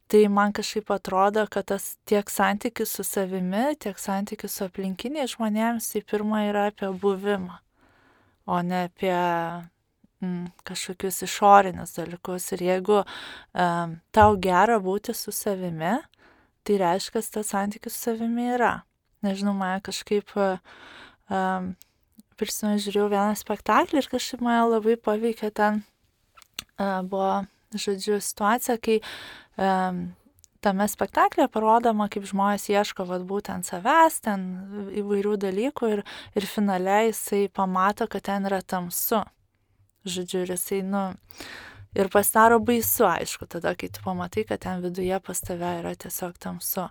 Tai 0.08 0.22
man 0.32 0.54
kažkaip 0.56 0.88
atrodo, 0.94 1.44
kad 1.52 1.68
tas 1.68 1.98
tiek 2.08 2.30
santykis 2.32 2.96
su 2.96 3.04
savimi, 3.04 3.74
tiek 3.76 3.98
santykis 4.00 4.56
su 4.56 4.64
aplinkiniais 4.64 5.36
žmonėms, 5.36 5.92
tai 5.92 6.04
pirma 6.08 6.46
yra 6.48 6.70
apie 6.72 6.88
buvimą 6.88 7.60
o 8.48 8.60
ne 8.64 8.86
apie 8.88 9.14
mm, 10.24 10.46
kažkokius 10.68 11.22
išorinius 11.26 11.96
dalykus. 11.98 12.50
Ir 12.56 12.64
jeigu 12.68 13.02
um, 13.02 13.98
tau 14.14 14.38
gera 14.40 14.78
būti 14.82 15.14
su 15.16 15.34
savimi, 15.34 15.98
tai 16.64 16.78
reiškia, 16.80 17.22
tas 17.34 17.52
santykis 17.52 17.96
su 17.96 18.08
savimi 18.08 18.48
yra. 18.56 18.78
Nežinau, 19.26 19.54
mane 19.58 19.82
kažkaip 19.84 20.32
um, 20.38 21.72
prisimenu, 22.38 22.80
žiūrėjau 22.84 23.10
vieną 23.12 23.36
spektaklį 23.38 24.02
ir 24.02 24.10
kažkaip 24.12 24.44
mane 24.46 24.68
labai 24.70 24.96
paveikė 25.00 25.50
ten 25.58 25.82
uh, 26.78 27.00
buvo, 27.02 27.42
žodžiu, 27.74 28.20
situacija, 28.22 28.78
kai 28.80 29.00
um, 29.58 30.06
tame 30.64 30.86
spektaklėje 30.90 31.50
parodoma, 31.52 32.08
kaip 32.12 32.26
žmonės 32.28 32.68
ieško 32.72 33.06
vat, 33.08 33.24
būtent 33.28 33.68
savęs, 33.68 34.20
ten 34.24 34.44
įvairių 35.00 35.36
dalykų 35.44 35.90
ir, 35.94 36.04
ir 36.38 36.46
finale 36.48 37.00
jisai 37.08 37.46
pamato, 37.54 38.08
kad 38.10 38.26
ten 38.30 38.48
yra 38.50 38.60
tamsu. 38.62 39.22
Žodžiu, 40.08 40.44
ir 40.44 40.54
jisai, 40.54 40.80
nu, 40.86 41.04
ir 41.98 42.10
pasidaro 42.12 42.58
baisu, 42.64 43.06
aišku, 43.08 43.48
tada, 43.50 43.74
kai 43.78 43.90
tu 43.92 44.02
pamatai, 44.04 44.46
kad 44.48 44.62
ten 44.64 44.82
viduje 44.84 45.18
pas 45.24 45.42
tave 45.44 45.74
yra 45.82 45.94
tiesiog 45.98 46.38
tamsu. 46.42 46.88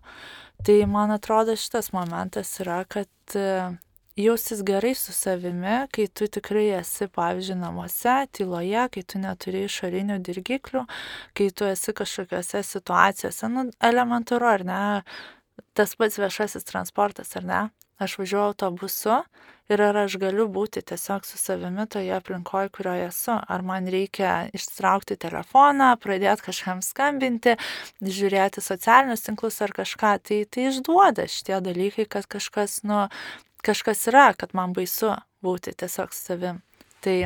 Tai 0.66 0.78
man 0.92 1.14
atrodo 1.16 1.56
šitas 1.58 1.92
momentas 1.96 2.52
yra, 2.64 2.84
kad 2.90 3.38
jaustis 4.18 4.64
gerai 4.66 4.96
su 4.96 5.14
savimi, 5.14 5.88
kai 5.94 6.08
tu 6.08 6.28
tikrai 6.28 6.68
esi, 6.80 7.08
pavyzdžiui, 7.14 7.60
namuose, 7.62 8.16
tyloje, 8.34 8.88
kai 8.94 9.04
tu 9.04 9.22
neturi 9.22 9.66
išorinių 9.68 10.20
dirgiklių, 10.26 10.86
kai 11.38 11.50
tu 11.54 11.68
esi 11.70 11.94
kažkokiose 11.98 12.64
situacijose, 12.66 13.52
nu, 13.54 13.68
elementaru, 13.92 14.50
ar 14.50 14.66
ne, 14.68 14.82
tas 15.78 15.96
pats 15.96 16.18
viešasis 16.22 16.66
transportas, 16.68 17.36
ar 17.38 17.46
ne, 17.46 17.62
aš 18.02 18.18
važiuoju 18.20 18.50
autobusu 18.52 19.22
ir 19.70 19.82
ar 19.84 19.98
aš 20.04 20.16
galiu 20.22 20.46
būti 20.52 20.82
tiesiog 20.86 21.26
su 21.28 21.38
savimi 21.38 21.86
toje 21.92 22.14
aplinkoje, 22.16 22.70
kurioje 22.76 23.08
esu, 23.10 23.34
ar 23.36 23.66
man 23.66 23.90
reikia 23.92 24.48
ištraukti 24.56 25.18
telefoną, 25.20 25.90
pradėti 26.02 26.46
kažkam 26.48 26.84
skambinti, 26.86 27.58
žiūrėti 28.02 28.64
socialinius 28.64 29.26
tinklus 29.28 29.60
ar 29.66 29.76
kažką, 29.76 30.14
tai 30.24 30.44
tai 30.50 30.70
išduoda 30.72 31.28
šitie 31.32 31.60
dalykai, 31.66 32.08
kad 32.18 32.30
kažkas, 32.38 32.80
nu, 32.88 33.08
kažkas 33.68 34.08
yra, 34.12 34.32
kad 34.38 34.56
man 34.58 34.74
baisu 34.76 35.14
būti 35.44 35.76
tiesiog 35.78 36.16
savim. 36.16 36.64
Tai, 37.04 37.18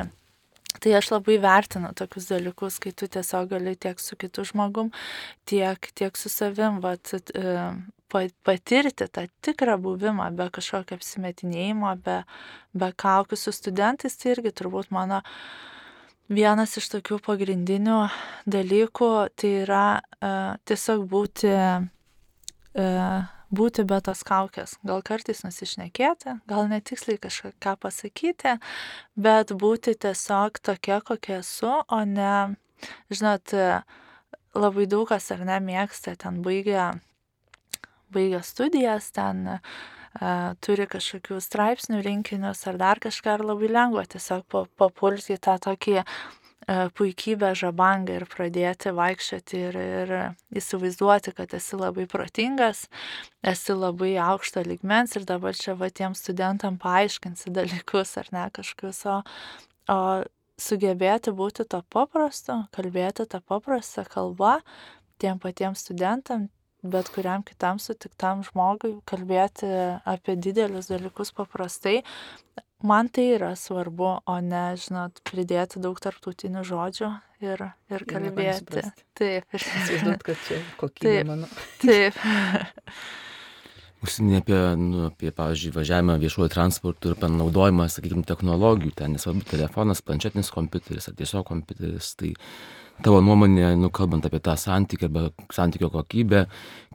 tai 0.81 0.97
aš 0.97 1.13
labai 1.13 1.37
vertinu 1.41 1.93
tokius 1.97 2.29
dalykus, 2.31 2.81
kai 2.83 2.91
tu 2.97 3.07
tiesiog 3.11 3.53
gali 3.53 3.77
tiek 3.79 4.01
su 4.01 4.17
kitu 4.19 4.45
žmogum, 4.49 4.91
tiek, 5.49 5.91
tiek 5.95 6.17
su 6.19 6.31
savim 6.33 6.81
vat, 6.83 7.13
e, 7.13 7.57
patirti 8.43 9.07
tą 9.07 9.25
tikrą 9.43 9.77
buvimą 9.81 10.29
be 10.35 10.49
kažkokio 10.51 10.97
apsimetinėjimo, 10.99 11.95
be, 12.03 12.21
be 12.75 12.91
kaukių 12.91 13.39
su 13.39 13.53
studentais, 13.55 14.17
tai 14.19 14.35
irgi 14.35 14.51
turbūt 14.61 14.91
mano 14.91 15.21
vienas 16.31 16.75
iš 16.79 16.89
tokių 16.95 17.19
pagrindinių 17.23 18.01
dalykų, 18.51 19.11
tai 19.35 19.53
yra 19.63 19.85
uh, 19.99 20.57
tiesiog 20.67 21.05
būti 21.11 21.51
uh, 21.51 23.31
būti 23.51 23.85
be 23.87 23.99
tos 24.03 24.23
kaukės. 24.27 24.77
Gal 24.87 25.03
kartais 25.05 25.43
nusišnekėti, 25.45 26.37
gal 26.49 26.67
netiksliai 26.71 27.19
kažką 27.21 27.75
pasakyti, 27.83 28.57
bet 29.19 29.53
būti 29.53 29.95
tiesiog 29.99 30.61
tokia, 30.63 31.01
kokia 31.05 31.39
esu, 31.41 31.71
o 31.83 32.01
ne, 32.07 32.57
žinot, 33.13 33.55
labai 34.57 34.89
daug 34.89 35.07
kas 35.11 35.31
ar 35.35 35.45
ne 35.47 35.61
mėgsta, 35.63 36.15
ten 36.19 36.41
baigia, 36.45 36.91
baigia 38.11 38.41
studijas, 38.43 39.11
ten 39.15 39.45
uh, 39.57 40.53
turi 40.63 40.87
kažkokių 40.91 41.39
straipsnių 41.43 42.01
rinkinius 42.03 42.65
ar 42.67 42.79
dar 42.81 43.03
kažką, 43.03 43.37
ar 43.37 43.47
labai 43.53 43.71
lengva 43.71 44.07
tiesiog 44.09 44.47
papulti 44.79 45.39
tą 45.39 45.59
tokį 45.61 46.01
E, 46.01 46.03
puikybę 46.97 47.51
žabangą 47.57 48.19
ir 48.19 48.25
pradėti 48.29 48.93
vaikščioti 48.95 49.61
ir, 49.69 49.77
ir 49.81 50.13
įsivaizduoti, 50.61 51.33
kad 51.37 51.53
esi 51.57 51.79
labai 51.79 52.05
protingas, 52.09 52.85
esi 53.43 53.75
labai 53.75 54.13
aukšto 54.21 54.63
ligmens 54.67 55.15
ir 55.17 55.25
dabar 55.29 55.57
čia 55.57 55.75
va 55.79 55.89
tiem 55.89 56.15
studentam 56.17 56.77
paaiškinsi 56.81 57.53
dalykus 57.55 58.15
ar 58.21 58.31
ne 58.35 58.45
kažkokius, 58.53 59.03
o, 59.09 59.17
o 59.91 59.99
sugebėti 60.61 61.33
būti 61.35 61.65
to 61.65 61.81
paprastu, 61.89 62.61
kalbėti 62.75 63.25
tą 63.29 63.41
paprastą 63.41 64.05
kalbą 64.05 64.59
tiem 65.21 65.39
patiems 65.41 65.83
studentam, 65.85 66.49
bet 66.81 67.09
kuriam 67.13 67.43
kitam 67.45 67.79
sutiktam 67.81 68.41
žmogui 68.45 68.95
kalbėti 69.09 69.69
apie 70.05 70.37
didelius 70.37 70.89
dalykus 70.89 71.33
paprastai, 71.37 72.01
man 72.87 73.09
tai 73.13 73.31
yra 73.35 73.53
svarbu, 73.59 74.11
o 74.25 74.37
ne, 74.43 74.65
žinot, 74.79 75.21
pridėti 75.27 75.81
daug 75.83 75.99
tarptautinių 76.01 76.63
žodžių 76.67 77.09
ir, 77.45 77.65
ir 77.91 78.05
kalbėti. 78.09 78.85
Taip. 79.17 79.49
Ir 79.51 79.65
įsivaizduot, 79.65 80.23
kad 80.25 80.45
čia 80.47 80.61
kokybė 80.79 81.17
taip, 81.17 81.27
mano. 81.29 81.49
Taip. 81.81 82.21
Užsiminė 84.01 84.39
apie, 84.41 84.59
nu, 84.81 85.03
apie, 85.11 85.29
pavyzdžiui, 85.37 85.75
važiavimą 85.75 86.15
viešuoju 86.23 86.49
transportu 86.49 87.11
ir 87.11 87.19
panaudojimą, 87.21 87.85
sakykime, 87.93 88.23
technologijų, 88.25 88.95
ten 88.97 89.13
nesvarbu 89.13 89.45
telefonas, 89.45 90.01
planšetinis 90.01 90.49
kompiuteris 90.55 91.05
ar 91.11 91.17
tiesiog 91.19 91.45
kompiuteris. 91.45 92.15
Tai 92.17 92.31
tavo 93.05 93.19
nuomonė, 93.21 93.75
nu, 93.77 93.91
kalbant 93.93 94.25
apie 94.25 94.41
tą 94.41 94.55
santykį 94.57 95.05
arba 95.05 95.27
santykio 95.53 95.91
kokybę, 95.93 96.47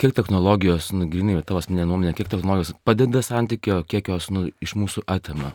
kiek 0.03 0.19
technologijos, 0.19 0.91
nu, 0.99 1.07
grinai, 1.13 1.39
tavo 1.47 1.63
asmeninė 1.63 1.87
nuomonė, 1.87 2.17
kiek 2.19 2.33
technologijos 2.33 2.75
padeda 2.83 3.23
santykio, 3.23 3.85
kiek 3.87 4.11
jos, 4.11 4.33
nu, 4.35 4.49
iš 4.59 4.75
mūsų 4.75 5.07
atima? 5.07 5.55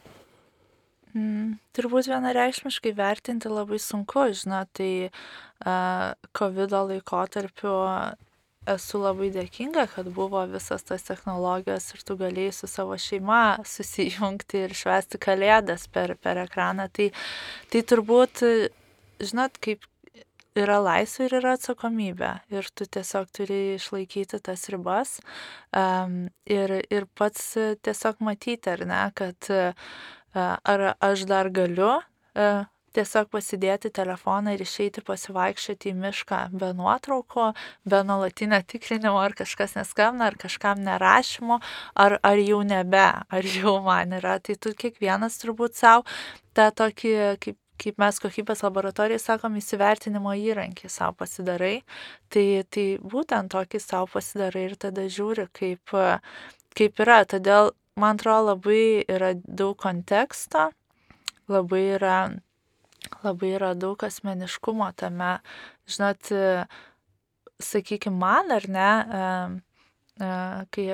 Mm, 1.12 1.58
turbūt 1.76 2.08
vienareikšmiškai 2.08 2.94
vertinti 2.96 3.52
labai 3.52 3.80
sunku, 3.84 4.30
žinot, 4.38 4.70
tai 4.78 5.10
uh, 5.10 6.14
COVID 6.38 6.76
laikotarpiu 6.92 7.74
esu 8.70 9.02
labai 9.02 9.32
dėkinga, 9.34 9.88
kad 9.92 10.08
buvo 10.14 10.44
visas 10.50 10.86
tas 10.86 11.04
technologijos 11.04 11.90
ir 11.96 12.04
tu 12.06 12.18
galėjai 12.20 12.54
su 12.56 12.70
savo 12.70 12.98
šeima 12.98 13.44
susijungti 13.66 14.68
ir 14.68 14.76
švesti 14.78 15.20
kalėdas 15.22 15.88
per, 15.92 16.14
per 16.22 16.44
ekraną. 16.46 16.88
Tai, 16.94 17.10
tai 17.74 17.82
turbūt, 17.90 18.46
žinot, 19.20 19.58
kaip 19.66 19.88
yra 20.60 20.78
laisvė 20.84 21.28
ir 21.28 21.38
yra 21.40 21.56
atsakomybė. 21.58 22.32
Ir 22.54 22.68
tu 22.76 22.86
tiesiog 22.86 23.30
turi 23.34 23.60
išlaikyti 23.78 24.42
tas 24.44 24.68
ribas 24.70 25.18
um, 25.74 26.26
ir, 26.46 26.78
ir 26.92 27.08
pats 27.18 27.54
tiesiog 27.82 28.22
matyti, 28.24 28.74
ar 28.76 28.86
ne, 28.86 29.04
kad 29.18 29.52
uh, 29.52 29.94
ar 30.34 30.94
aš 31.00 31.26
dar 31.30 31.52
galiu 31.54 32.00
tiesiog 32.96 33.30
pasidėti 33.32 33.92
telefoną 33.94 34.56
ir 34.56 34.64
išeiti 34.66 35.04
pasivaikščioti 35.08 35.92
į 35.92 35.98
mišką 36.02 36.42
be 36.60 36.72
nuotraukų, 36.78 37.48
be 37.88 38.02
nuolatinio 38.08 38.62
tikrinimo, 38.68 39.18
ar 39.22 39.36
kažkas 39.38 39.78
neskambina, 39.78 40.30
ar 40.32 40.38
kažkam 40.40 40.84
nerašymo, 40.86 41.62
ar, 41.96 42.18
ar 42.24 42.44
jau 42.44 42.62
nebe, 42.68 43.08
ar 43.24 43.50
jau 43.56 43.78
man 43.86 44.16
yra. 44.20 44.38
Tai 44.44 44.58
tu 44.60 44.76
kiekvienas 44.76 45.40
turbūt 45.42 45.80
savo 45.80 46.06
tą 46.58 46.68
tokį, 46.82 47.16
kaip, 47.44 47.60
kaip 47.82 48.02
mes 48.02 48.20
kokybės 48.22 48.64
laboratorijai 48.68 49.22
sakom, 49.24 49.56
įsivertinimo 49.58 50.36
įrankį 50.38 50.92
savo 50.92 51.22
pasidarai. 51.24 51.78
Tai, 52.32 52.48
tai 52.70 52.88
būtent 53.02 53.56
tokį 53.56 53.84
savo 53.84 54.12
pasidarai 54.18 54.68
ir 54.70 54.80
tada 54.80 55.08
žiūri, 55.08 55.48
kaip, 55.56 55.96
kaip 56.78 57.06
yra. 57.06 57.24
Todėl 57.24 57.72
man 57.96 58.16
atrodo, 58.16 58.54
labai 58.54 59.04
yra 59.10 59.34
daug 59.36 59.76
konteksto, 59.80 60.70
labai 61.52 61.84
yra, 61.98 62.18
labai 63.26 63.54
yra 63.58 63.74
daug 63.76 64.04
asmeniškumo 64.08 64.92
tame. 64.96 65.38
Žinot, 65.92 66.32
sakykime, 67.62 68.18
man 68.18 68.52
ar 68.56 68.68
ne, 68.72 68.92
kai 70.72 70.86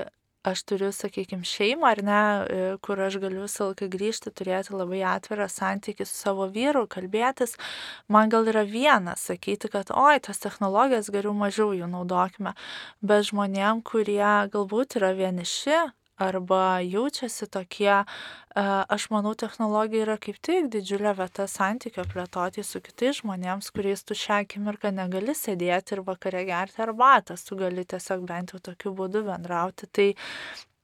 aš 0.48 0.62
turiu, 0.64 0.94
sakykime, 0.96 1.44
šeimą 1.44 1.90
ar 1.90 2.02
ne, 2.08 2.20
kur 2.84 3.02
aš 3.04 3.18
galiu 3.20 3.44
visą 3.44 3.70
laiką 3.70 3.90
grįžti, 3.92 4.32
turėti 4.32 4.76
labai 4.76 5.02
atvirą 5.04 5.50
santykį 5.52 6.08
su 6.08 6.16
savo 6.16 6.48
vyru, 6.54 6.86
kalbėtis, 6.88 7.58
man 8.08 8.32
gal 8.32 8.48
yra 8.48 8.64
viena 8.64 9.18
sakyti, 9.20 9.68
kad 9.74 9.92
oi, 9.92 10.16
tas 10.24 10.40
technologijas 10.40 11.12
geriau 11.12 11.36
mažiau 11.36 11.74
jų 11.76 11.92
naudokime, 11.92 12.56
bet 13.04 13.28
žmonėm, 13.28 13.84
kurie 13.84 14.24
galbūt 14.54 15.02
yra 15.02 15.12
vieniši 15.20 15.82
arba 16.18 16.80
jaučiasi 16.82 17.48
tokie, 17.52 17.92
e, 18.02 18.06
aš 18.96 19.08
manau, 19.14 19.34
technologija 19.38 20.06
yra 20.06 20.18
kaip 20.22 20.40
tik 20.44 20.70
didžiulė 20.74 21.14
vieta 21.18 21.48
santykio 21.52 22.06
plėtoti 22.10 22.66
su 22.66 22.82
kitais 22.84 23.22
žmonėms, 23.22 23.70
kuriais 23.76 24.04
tu 24.04 24.18
šią 24.18 24.42
akimirką 24.46 24.92
negali 24.96 25.36
sėdėti 25.38 25.98
ir 25.98 26.04
vakare 26.08 26.44
gerti 26.48 26.82
arbatas, 26.86 27.46
tu 27.48 27.58
gali 27.60 27.86
tiesiog 27.86 28.26
bent 28.28 28.56
jau 28.56 28.62
tokiu 28.72 28.96
būdu 28.98 29.24
bendrauti. 29.28 29.90
Tai, 29.94 30.08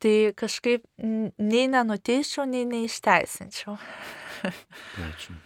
tai 0.04 0.18
kažkaip 0.38 0.86
nei 1.02 1.66
nenuteiščiau, 1.72 2.46
nei 2.50 2.68
neišteisinčiau. 2.70 3.80
Ačiū. 5.10 5.40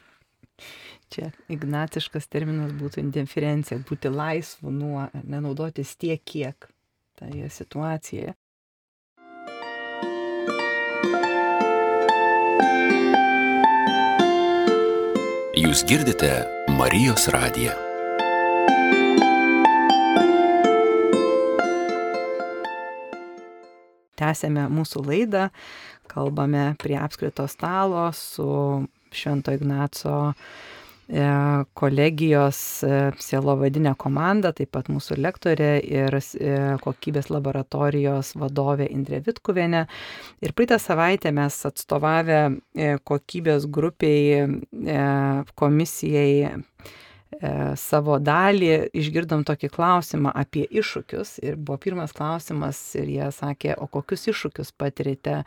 Čia 1.07 1.29
ignaciškas 1.47 2.25
terminas 2.27 2.73
būtų 2.75 2.99
indiferencija, 2.99 3.79
būti 3.87 4.11
laisvu 4.11 4.73
nuo, 4.75 5.05
nenaudotis 5.23 5.93
tiek, 5.95 6.19
kiek 6.27 6.67
toje 7.15 7.47
situacijoje. 7.53 8.35
Jūs 15.67 15.81
girdite 15.83 16.29
Marijos 16.77 17.25
radiją. 17.27 17.73
Tęsėme 24.15 24.63
mūsų 24.71 25.03
laidą, 25.09 25.41
kalbame 26.07 26.69
prie 26.79 26.95
apskrito 26.95 27.49
stalo 27.51 28.05
su 28.15 28.47
Švento 29.11 29.57
Ignaco 29.59 30.15
kolegijos 31.07 32.57
e, 32.83 32.97
sielovadinė 33.23 33.93
komanda, 33.95 34.51
taip 34.51 34.73
pat 34.75 34.89
mūsų 34.91 35.15
lektorė 35.23 35.77
ir 35.79 36.17
e, 36.19 36.57
kokybės 36.83 37.29
laboratorijos 37.31 38.33
vadovė 38.35 38.89
Indrė 38.91 39.21
Vitkuvienė. 39.23 39.85
Ir 40.43 40.51
praeitą 40.51 40.79
savaitę 40.83 41.31
mes 41.31 41.61
atstovavę 41.69 42.41
kokybės 43.07 43.69
grupiai 43.71 44.59
komisijai 45.55 46.51
savo 47.77 48.19
dalį 48.23 48.69
išgirdom 48.97 49.43
tokį 49.47 49.69
klausimą 49.71 50.31
apie 50.35 50.65
iššūkius 50.67 51.37
ir 51.43 51.55
buvo 51.55 51.77
pirmas 51.83 52.15
klausimas 52.15 52.79
ir 52.99 53.09
jie 53.15 53.31
sakė, 53.35 53.75
o 53.79 53.87
kokius 53.87 54.27
iššūkius 54.31 54.71
patirite 54.75 55.43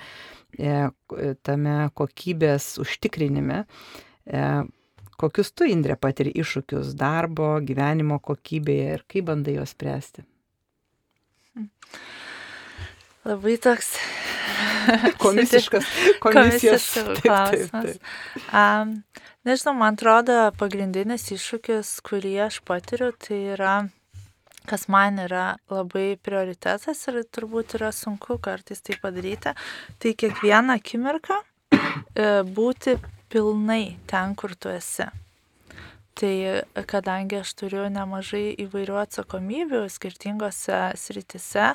tame 1.42 1.78
kokybės 1.96 2.76
užtikrinime. 2.84 3.64
Kokius 5.20 5.52
tu, 5.52 5.68
Indrė, 5.68 5.98
patiri 6.00 6.32
iššūkius 6.40 6.94
darbo, 6.98 7.52
gyvenimo 7.60 8.20
kokybėje 8.24 8.94
ir 8.96 9.04
kaip 9.10 9.28
bandai 9.28 9.58
juos 9.58 9.74
spręsti? 9.76 10.24
Labai 13.28 13.58
toks 13.60 13.92
komisiškas 15.22 15.84
komisijos 16.20 16.98
klausimas. 17.22 17.98
Um, 18.52 19.02
nežinau, 19.44 19.74
man 19.78 19.96
atrodo, 19.96 20.36
pagrindinis 20.58 21.28
iššūkis, 21.34 21.92
kurį 22.06 22.34
aš 22.46 22.60
patiriu, 22.66 23.10
tai 23.16 23.40
yra, 23.56 23.74
kas 24.70 24.88
man 24.92 25.20
yra 25.24 25.46
labai 25.72 26.14
prioritetas 26.22 27.06
ir 27.10 27.22
turbūt 27.32 27.76
yra 27.80 27.92
sunku 27.96 28.38
kartais 28.42 28.82
tai 28.84 28.98
padaryti, 29.02 29.54
tai 30.00 30.14
kiekvieną 30.14 30.78
akimirką 30.80 31.40
e, 31.40 32.28
būti 32.46 32.96
pilnai 33.32 33.96
ten, 34.10 34.36
kur 34.38 34.54
tu 34.54 34.72
esi. 34.72 35.08
Tai 36.20 36.34
kadangi 36.90 37.38
aš 37.40 37.54
turiu 37.56 37.86
nemažai 37.92 38.50
įvairių 38.66 38.98
atsakomybių 39.06 39.86
skirtingose 39.88 40.80
sritise, 41.00 41.70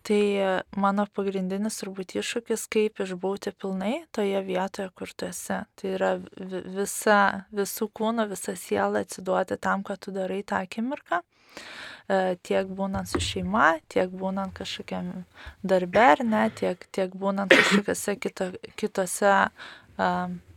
Tai 0.00 0.62
mano 0.80 1.04
pagrindinis 1.12 1.76
turbūt 1.82 2.14
iššūkis, 2.16 2.64
kaip 2.72 3.02
išbūti 3.04 3.52
pilnai 3.60 4.06
toje 4.16 4.40
vietoje, 4.46 4.88
kur 4.96 5.12
tu 5.12 5.28
esi. 5.28 5.58
Tai 5.76 5.90
yra 5.92 6.14
visa, 6.40 7.18
visų 7.52 7.90
kūnų, 8.00 8.24
visa 8.32 8.56
siela 8.56 9.04
atsiduoti 9.04 9.60
tam, 9.60 9.84
ką 9.84 9.98
tu 10.00 10.14
darai 10.16 10.40
tą 10.40 10.62
akimirką. 10.64 11.20
E, 11.20 12.38
tiek 12.48 12.72
būnant 12.72 13.12
su 13.12 13.20
šeima, 13.20 13.74
tiek 13.92 14.08
būnant 14.08 14.56
kažkokiam 14.56 15.26
darbe 15.60 16.06
ar 16.16 16.24
ne, 16.24 16.46
tiek, 16.56 16.88
tiek 16.96 17.12
būnant 17.12 17.52
kažkokiose 17.52 18.16
kito, 18.24 18.52
kitose 18.80 19.36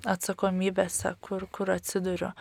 atsakomybėse, 0.09 1.15
kur, 1.23 1.47
kur 1.51 1.73
atsiduriu. 1.73 2.33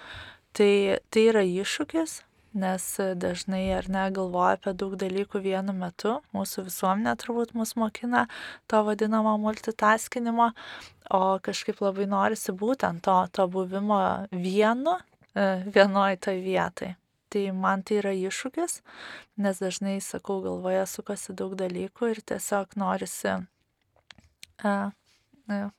Tai, 0.57 0.73
tai 1.13 1.25
yra 1.31 1.43
iššūkis, 1.49 2.19
nes 2.53 2.85
dažnai 3.17 3.63
ar 3.73 3.89
ne 3.89 4.05
galvoja 4.13 4.59
apie 4.59 4.75
daug 4.77 4.97
dalykų 5.01 5.41
vienu 5.45 5.75
metu. 5.77 6.19
Mūsų 6.37 6.67
visuomenė 6.69 7.15
turbūt 7.23 7.55
mus 7.57 7.75
mokina 7.81 8.27
to 8.69 8.83
vadinamo 8.87 9.39
multitaskinimo, 9.41 10.51
o 11.13 11.23
kažkaip 11.45 11.81
labai 11.85 12.09
norisi 12.11 12.53
būtent 12.53 13.05
to, 13.07 13.17
to 13.33 13.49
buvimo 13.49 14.03
vienu, 14.33 14.99
e, 15.33 15.47
vienoj 15.73 16.19
toj 16.21 16.43
vietai. 16.45 16.95
Tai 17.33 17.47
man 17.57 17.81
tai 17.81 18.03
yra 18.03 18.13
iššūkis, 18.13 18.83
nes 19.41 19.61
dažnai, 19.65 19.97
sakau, 20.05 20.43
galvoje 20.45 20.85
sukasi 20.91 21.33
daug 21.33 21.55
dalykų 21.57 22.11
ir 22.13 22.21
tiesiog 22.29 22.77
norisi 22.77 23.39
uh, 24.69 24.91
uh, 25.49 25.71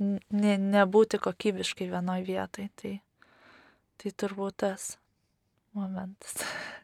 ne, 0.00 0.56
nebūti 0.58 1.20
kokybiškai 1.22 1.90
vienoj 1.92 2.24
vietai. 2.26 2.68
Tai, 2.80 2.96
tai 4.00 4.12
turbūt 4.24 4.60
tas 4.66 4.94
momentas. 5.76 6.42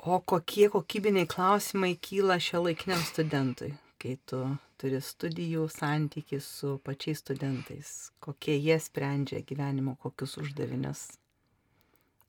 O 0.00 0.16
kokie 0.24 0.70
kokybiniai 0.72 1.28
klausimai 1.28 1.90
kyla 2.00 2.38
šio 2.40 2.62
laikiniam 2.64 3.02
studentui, 3.04 3.74
kai 4.00 4.14
tu 4.30 4.38
turi 4.80 4.96
studijų 5.04 5.66
santykių 5.68 6.38
su 6.40 6.70
pačiais 6.86 7.20
studentais, 7.20 7.90
kokie 8.24 8.54
jie 8.56 8.78
sprendžia 8.80 9.42
gyvenimo 9.44 9.98
kokius 10.00 10.38
uždavinius. 10.40 11.02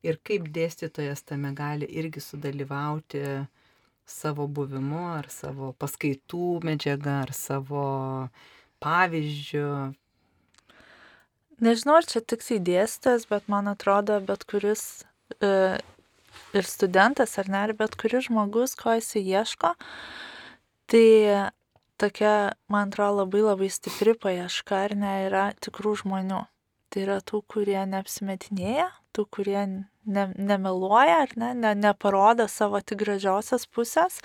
Ir 0.04 0.20
kaip 0.20 0.50
dėstytojas 0.52 1.24
tame 1.24 1.54
gali 1.56 1.88
irgi 1.88 2.20
sudalyvauti 2.26 3.24
savo 4.12 4.48
buvimu, 4.48 5.02
ar 5.18 5.32
savo 5.34 5.72
paskaitų 5.82 6.60
medžiaga, 6.68 7.22
ar 7.26 7.34
savo 7.38 7.86
pavyzdžių, 8.84 9.72
Nežinau, 11.62 12.00
ar 12.00 12.08
čia 12.10 12.24
tiksliai 12.26 12.58
dėstytas, 12.66 13.28
bet 13.30 13.46
man 13.52 13.70
atrodo, 13.70 14.16
bet 14.26 14.48
kuris 14.50 15.04
e, 15.46 15.78
ir 16.58 16.66
studentas, 16.66 17.36
ar 17.38 17.52
ne, 17.54 17.60
ir 17.68 17.76
bet 17.78 17.94
kuris 18.02 18.26
žmogus, 18.26 18.74
ko 18.80 18.96
jis 18.98 19.12
ieško, 19.20 19.76
tai 20.90 21.04
tokia, 22.02 22.56
man 22.66 22.90
atrodo, 22.90 23.22
labai 23.22 23.44
labai 23.46 23.70
stipri 23.70 24.16
paieška, 24.18 24.80
ar 24.88 24.98
ne, 24.98 25.14
yra 25.28 25.44
tikrų 25.62 25.94
žmonių. 26.02 26.42
Tai 26.92 27.04
yra 27.06 27.20
tų, 27.22 27.44
kurie 27.46 27.78
neapsimetinėja, 27.94 28.90
tų, 29.16 29.28
kurie 29.38 29.62
ne, 29.68 30.26
nemeluoja, 30.36 31.22
ar 31.26 31.36
ne, 31.40 31.54
ne, 31.58 31.76
neparodo 31.78 32.48
savo 32.52 32.82
tik 32.82 33.04
gražiosios 33.04 33.68
pusės, 33.68 34.20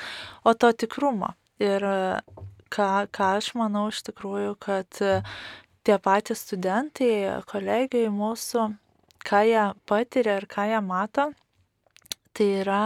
o 0.44 0.55
to 0.55 0.72
tikrumo. 0.72 1.35
Ir 1.62 1.85
ką, 2.72 2.88
ką 3.12 3.31
aš 3.38 3.53
manau 3.59 3.87
iš 3.92 4.03
tikrųjų, 4.09 4.57
kad 4.61 5.01
tie 5.87 5.99
patys 6.03 6.42
studentai, 6.44 7.42
kolegijai 7.49 8.11
mūsų, 8.12 8.66
ką 9.27 9.42
jie 9.46 9.62
patiria 9.88 10.40
ir 10.40 10.49
ką 10.51 10.66
jie 10.70 10.81
mato, 10.85 11.31
tai 12.37 12.49
yra 12.62 12.83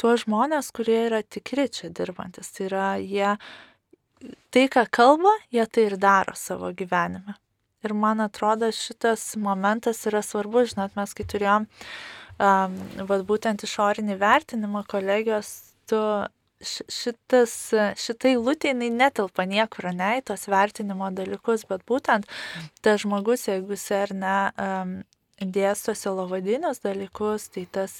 tuos 0.00 0.24
žmonės, 0.24 0.70
kurie 0.74 0.98
yra 1.08 1.20
tikri 1.22 1.68
čia 1.68 1.90
dirbantis. 1.92 2.52
Tai 2.54 2.66
yra 2.70 2.88
jie, 3.02 3.34
tai 4.54 4.66
ką 4.72 4.86
kalba, 4.90 5.34
jie 5.52 5.66
tai 5.66 5.90
ir 5.90 5.98
daro 6.00 6.36
savo 6.38 6.72
gyvenime. 6.76 7.36
Ir 7.86 7.94
man 7.96 8.20
atrodo, 8.20 8.68
šitas 8.74 9.34
momentas 9.40 10.02
yra 10.08 10.20
svarbus, 10.24 10.74
žinot, 10.74 10.92
mes 10.98 11.14
kai 11.16 11.24
turėjom, 11.32 11.66
um, 12.36 12.76
vad 13.08 13.24
būtent 13.28 13.64
išorinį 13.64 14.18
vertinimą 14.20 14.84
kolegijos, 14.90 15.54
tu 15.88 16.00
šitas, 16.60 17.54
šitai 17.96 18.34
lūtė, 18.36 18.74
jinai 18.74 18.90
netelpa 18.92 19.46
niekur, 19.48 19.88
ne, 19.96 20.18
į 20.20 20.26
tos 20.28 20.44
vertinimo 20.50 21.08
dalykus, 21.16 21.64
bet 21.70 21.86
būtent 21.88 22.28
tas 22.84 23.00
žmogus, 23.00 23.46
jeigu 23.48 23.72
jis 23.76 23.86
ar 23.96 24.12
ne 24.12 24.36
um, 24.60 24.92
dėsto 25.40 25.94
silovadinius 25.96 26.82
dalykus, 26.84 27.48
tai 27.54 27.64
tas, 27.72 27.94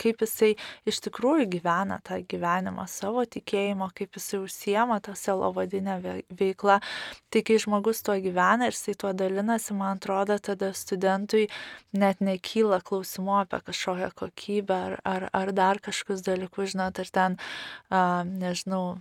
kaip 0.00 0.22
jisai 0.22 0.52
iš 0.86 1.00
tikrųjų 1.06 1.48
gyvena 1.56 1.98
tą 2.06 2.20
gyvenimą 2.30 2.86
savo 2.90 3.24
tikėjimo, 3.26 3.90
kaip 3.96 4.14
jisai 4.14 4.40
užsiema 4.44 5.00
tą 5.02 5.16
silovadinę 5.18 5.98
veiklą. 6.30 6.78
Tai 7.30 7.42
kai 7.42 7.58
žmogus 7.58 8.02
tuo 8.06 8.14
gyvena 8.22 8.70
ir 8.70 8.76
jisai 8.76 8.94
tuo 8.98 9.12
dalinasi, 9.12 9.74
man 9.74 9.98
atrodo, 9.98 10.38
tada 10.38 10.70
studentui 10.74 11.48
net 11.92 12.22
nekyla 12.22 12.80
klausimų 12.84 13.40
apie 13.42 13.62
kažkokią 13.70 14.12
kokybę 14.14 14.78
ar, 14.90 14.98
ar, 15.04 15.28
ar 15.34 15.54
dar 15.56 15.82
kažkokius 15.82 16.22
dalykus, 16.26 16.74
žinot, 16.74 17.02
ar 17.02 17.10
ten, 17.18 17.38
uh, 17.90 18.22
nežinau, 18.28 19.00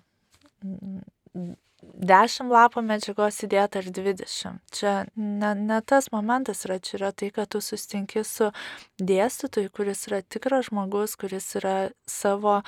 10 1.94 2.50
lapų 2.52 2.82
medžiagos 2.86 3.38
įdėta 3.46 3.82
ar 3.82 3.88
20. 3.96 4.60
Čia 4.74 4.94
ne, 5.16 5.52
ne 5.56 5.80
tas 5.86 6.10
momentas 6.14 6.66
yra, 6.68 6.80
čia 6.84 6.98
yra 7.00 7.12
tai, 7.16 7.30
kad 7.36 7.52
tu 7.54 7.62
sustinki 7.64 8.24
su 8.28 8.50
dėstytoju, 9.02 9.72
kuris 9.76 10.08
yra 10.10 10.22
tikras 10.22 10.70
žmogus, 10.70 11.16
kuris 11.20 11.48
yra 11.60 11.76
savo 12.10 12.60
a, 12.60 12.64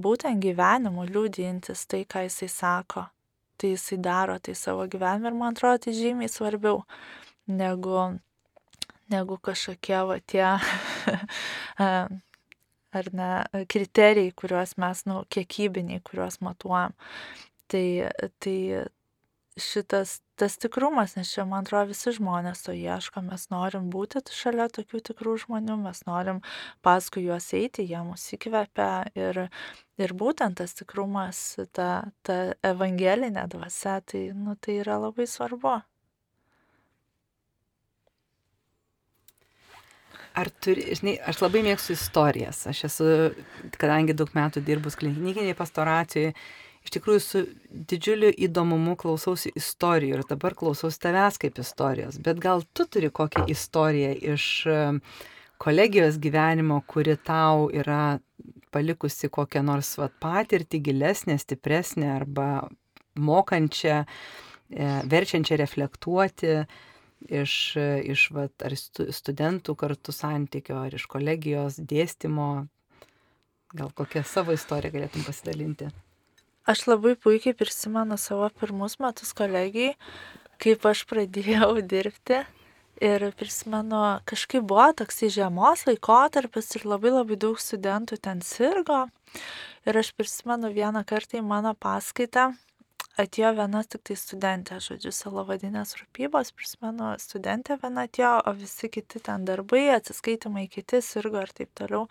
būtent 0.00 0.42
gyvenimu 0.44 1.06
liūdintis 1.10 1.86
tai, 1.90 2.04
ką 2.08 2.26
jisai 2.28 2.50
sako. 2.52 3.08
Tai 3.60 3.70
jisai 3.70 3.98
daro 4.02 4.38
tai 4.42 4.54
savo 4.58 4.86
gyvenime 4.90 5.30
ir 5.30 5.38
man 5.38 5.54
atrodo, 5.54 5.84
tai 5.86 5.94
žymiai 5.94 6.30
svarbiau 6.32 6.82
negu, 7.46 8.18
negu 9.12 9.38
kažkokie 9.38 10.00
va 10.08 10.20
tie 10.26 10.46
ar 12.94 13.10
ne 13.12 13.30
kriterijai, 13.70 14.32
kuriuos 14.38 14.76
mes, 14.80 15.02
nu, 15.10 15.22
kiekybiniai, 15.34 16.02
kuriuos 16.06 16.40
matuojam 16.44 16.94
tai, 17.70 17.86
tai 18.42 18.58
šitas 19.60 20.18
tas 20.34 20.56
tikrumas, 20.58 21.14
nes 21.16 21.30
čia, 21.30 21.44
man 21.46 21.62
atrodo, 21.62 21.92
visi 21.92 22.12
žmonės 22.16 22.64
to 22.66 22.74
ieško, 22.74 23.22
mes 23.28 23.46
norim 23.54 23.86
būti 23.92 24.22
šalia 24.34 24.66
tokių 24.72 25.00
tikrų 25.10 25.36
žmonių, 25.44 25.76
mes 25.84 26.02
norim 26.08 26.40
paskui 26.82 27.24
juos 27.28 27.46
eiti, 27.54 27.86
jie 27.86 28.02
mus 28.06 28.26
įkvepia. 28.34 28.90
Ir, 29.14 29.44
ir 30.02 30.14
būtent 30.18 30.58
tas 30.58 30.74
tikrumas, 30.74 31.42
ta, 31.72 32.10
ta 32.26 32.38
evangelinė 32.66 33.46
dvasia, 33.54 34.00
tai, 34.02 34.26
nu, 34.34 34.58
tai 34.58 34.80
yra 34.82 34.98
labai 35.06 35.28
svarbu. 35.30 35.78
Ar 40.34 40.50
turi, 40.66 40.88
žinai, 40.98 41.14
aš 41.30 41.44
labai 41.44 41.62
mėgstu 41.62 41.94
istorijas, 41.94 42.64
aš 42.66 42.88
esu, 42.88 43.10
kadangi 43.78 44.16
daug 44.18 44.34
metų 44.34 44.64
dirbus 44.66 44.98
klinikiniai 44.98 45.54
pastoracijai, 45.54 46.34
iš 46.84 46.92
tikrųjų 46.98 47.20
su 47.24 47.42
didžiuliu 47.90 48.30
įdomumu 48.46 48.94
klausausi 49.00 49.52
istorijų 49.56 50.18
ir 50.18 50.26
dabar 50.28 50.56
klausausi 50.58 51.00
tavęs 51.00 51.40
kaip 51.40 51.58
istorijos. 51.62 52.20
Bet 52.20 52.42
gal 52.44 52.64
tu 52.76 52.86
turi 52.86 53.10
kokią 53.10 53.46
istoriją 53.52 54.12
iš 54.34 54.46
e, 54.68 54.78
kolegijos 55.64 56.20
gyvenimo, 56.20 56.82
kuri 56.86 57.16
tau 57.16 57.70
yra 57.72 58.18
palikusi 58.74 59.30
kokią 59.32 59.64
nors 59.64 59.94
vat, 60.00 60.12
patirtį 60.20 60.82
gilesnę, 60.90 61.38
stipresnę 61.40 62.10
arba 62.18 62.48
mokančią, 63.16 64.02
e, 64.04 64.92
verčiančią 65.08 65.60
reflektuoti 65.62 66.56
iš, 67.24 67.54
iš 68.12 68.28
vat, 68.36 68.52
ar 68.66 68.76
studentų 68.76 69.76
kartu 69.80 70.12
santykio, 70.12 70.82
ar 70.84 71.00
iš 71.00 71.08
kolegijos 71.08 71.80
dėstymo. 71.80 72.66
Gal 73.74 73.94
kokią 73.96 74.22
savo 74.28 74.52
istoriją 74.54 74.92
galėtum 74.98 75.24
pasidalinti? 75.26 75.88
Aš 76.64 76.86
labai 76.88 77.12
puikiai 77.20 77.52
prisimenu 77.52 78.16
savo 78.16 78.46
pirmus 78.56 78.94
metus 78.96 79.34
kolegijai, 79.36 79.98
kaip 80.62 80.86
aš 80.88 81.02
pradėjau 81.10 81.74
dirbti. 81.92 82.38
Ir 83.04 83.24
prisimenu, 83.36 84.00
kažkaip 84.24 84.64
buvo 84.70 84.86
toksai 84.96 85.28
žiemos 85.34 85.82
laikotarpis 85.84 86.70
ir 86.78 86.86
labai 86.88 87.10
labai 87.12 87.36
daug 87.42 87.60
studentų 87.60 88.16
ten 88.22 88.40
sirgo. 88.40 89.02
Ir 89.84 89.98
aš 90.00 90.14
prisimenu 90.16 90.70
vieną 90.72 91.02
kartą 91.04 91.36
į 91.40 91.44
mano 91.44 91.74
paskaitą, 91.76 92.52
atėjo 93.20 93.52
viena 93.58 93.84
tik 93.84 94.06
tai 94.08 94.16
studentė, 94.16 94.80
žodžiu, 94.80 95.12
salavadinės 95.12 95.98
rūpybos, 96.00 96.54
prisimenu, 96.56 97.12
studentė 97.20 97.76
viena 97.82 98.06
atėjo, 98.08 98.38
o 98.48 98.56
visi 98.56 98.88
kiti 98.88 99.20
ten 99.20 99.44
darbai, 99.44 99.90
atsiskaitimai 99.98 100.64
kiti 100.72 101.02
sirgo 101.04 101.44
ir 101.44 101.52
taip 101.52 101.76
toliau. 101.76 102.08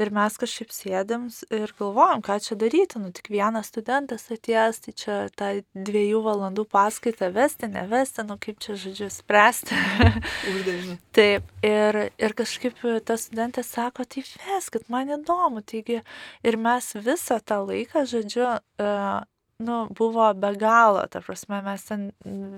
Ir 0.00 0.10
mes 0.16 0.36
kažkaip 0.40 0.70
sėdėm 0.72 1.26
ir 1.52 1.72
galvojom, 1.78 2.22
ką 2.24 2.38
čia 2.40 2.56
daryti, 2.58 3.00
nu 3.02 3.10
tik 3.14 3.30
vienas 3.32 3.68
studentas 3.68 4.26
atėjęs, 4.32 4.80
tai 4.86 4.94
čia 4.96 5.16
tą 5.36 5.50
dviejų 5.76 6.22
valandų 6.24 6.64
paskaitą 6.72 7.28
vesti, 7.34 7.68
nevesti, 7.70 8.24
nu 8.28 8.38
kaip 8.40 8.62
čia, 8.64 8.78
žodžiu, 8.80 9.10
spręsti. 9.12 9.76
Uždavinį. 10.54 10.96
Taip, 11.16 11.50
ir, 11.66 12.00
ir 12.16 12.36
kažkaip 12.38 12.80
ta 13.04 13.18
studentė 13.20 13.64
sako, 13.66 14.08
tai 14.08 14.24
veskit, 14.24 14.88
man 14.92 15.12
įdomu, 15.18 15.60
taigi 15.66 16.00
ir 16.00 16.60
mes 16.60 16.92
visą 16.96 17.40
tą 17.44 17.60
laiką, 17.68 18.06
žodžiu, 18.08 18.46
uh, 18.56 19.20
nu, 19.60 19.76
buvo 19.96 20.26
be 20.34 20.54
galo, 20.56 21.02
ta 21.12 21.20
prasme, 21.24 21.60
mes 21.62 21.84
ten 21.84 22.08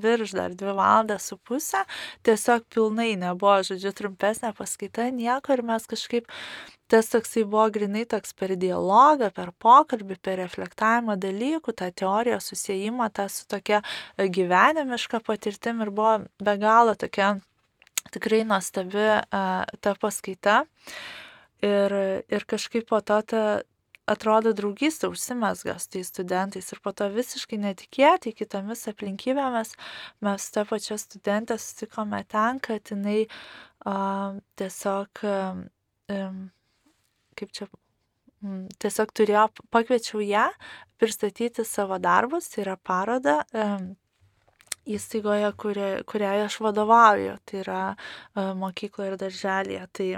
virš 0.02 0.36
dar 0.38 0.54
dvi 0.54 0.72
valandas 0.78 1.26
su 1.28 1.36
pusę, 1.36 1.82
tiesiog 2.26 2.64
pilnai 2.72 3.16
nebuvo, 3.18 3.58
žodžiu, 3.66 3.92
trumpesnė 3.98 4.52
paskaita, 4.58 5.08
nieko 5.14 5.56
ir 5.56 5.64
mes 5.66 5.86
kažkaip, 5.90 6.30
tas 6.92 7.10
toksai 7.10 7.44
buvo 7.48 7.66
grinai 7.74 8.04
toks 8.08 8.34
per 8.38 8.54
dialogą, 8.60 9.32
per 9.34 9.50
pokalbį, 9.64 10.18
per 10.22 10.38
reflektavimą 10.44 11.18
dalykų, 11.20 11.74
tą 11.74 11.90
teoriją 12.02 12.38
susijimą, 12.42 13.10
tą 13.16 13.26
su 13.32 13.48
tokia 13.50 13.82
gyvenimiška 14.18 15.22
patirtim 15.26 15.82
ir 15.82 15.90
buvo 15.90 16.20
be 16.38 16.56
galo 16.60 16.94
tokia 16.94 17.34
tikrai 18.12 18.42
nuostabi 18.44 19.08
uh, 19.08 19.64
ta 19.80 19.94
paskaita. 19.98 20.62
Ir, 21.62 21.92
ir 22.26 22.44
kažkaip 22.50 22.88
po 22.90 22.98
to 23.06 23.20
ta, 23.22 23.42
atrodo 24.10 24.52
draugystė 24.56 25.10
užsimesga 25.12 25.76
su 25.80 25.90
tais 25.94 26.10
studentais 26.10 26.72
ir 26.74 26.80
po 26.82 26.92
to 26.96 27.06
visiškai 27.12 27.58
netikėtai 27.62 28.32
kitomis 28.34 28.86
aplinkybėmis 28.90 29.76
mes 30.24 30.48
tą 30.54 30.64
pačią 30.68 30.98
studentę 30.98 31.58
susitikome 31.58 32.24
ten, 32.30 32.58
kad 32.62 32.90
jinai 32.90 33.26
a, 33.86 34.34
tiesiog, 34.58 35.22
a, 35.22 36.18
kaip 37.38 37.54
čia, 37.54 37.68
m, 38.42 38.66
tiesiog 38.82 39.14
turėjo, 39.14 39.46
pakviečiau 39.74 40.22
ją 40.26 40.48
pristatyti 40.98 41.66
savo 41.66 41.98
darbus, 42.02 42.50
tai 42.52 42.66
yra 42.66 42.76
paroda. 42.76 43.42
A, 43.54 43.68
įstaigoje, 44.82 45.46
kuria, 45.62 45.88
kuriai 46.10 46.40
aš 46.42 46.56
vadovauju, 46.58 47.36
tai 47.46 47.60
yra 47.60 47.82
mokykloje 48.34 49.12
ir 49.12 49.18
darželėje. 49.20 49.84
Tai 49.94 50.08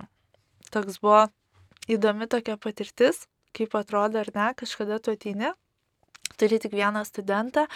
toks 0.72 1.02
buvo 1.04 1.26
įdomi 1.92 2.24
tokia 2.32 2.56
patirtis 2.56 3.26
kaip 3.56 3.76
atrodo 3.78 4.22
ar 4.22 4.30
ne, 4.34 4.48
kažkada 4.58 5.00
tu 5.02 5.14
ateini, 5.14 5.52
turi 6.38 6.58
tik 6.62 6.74
vieną 6.74 7.04
studentą 7.06 7.66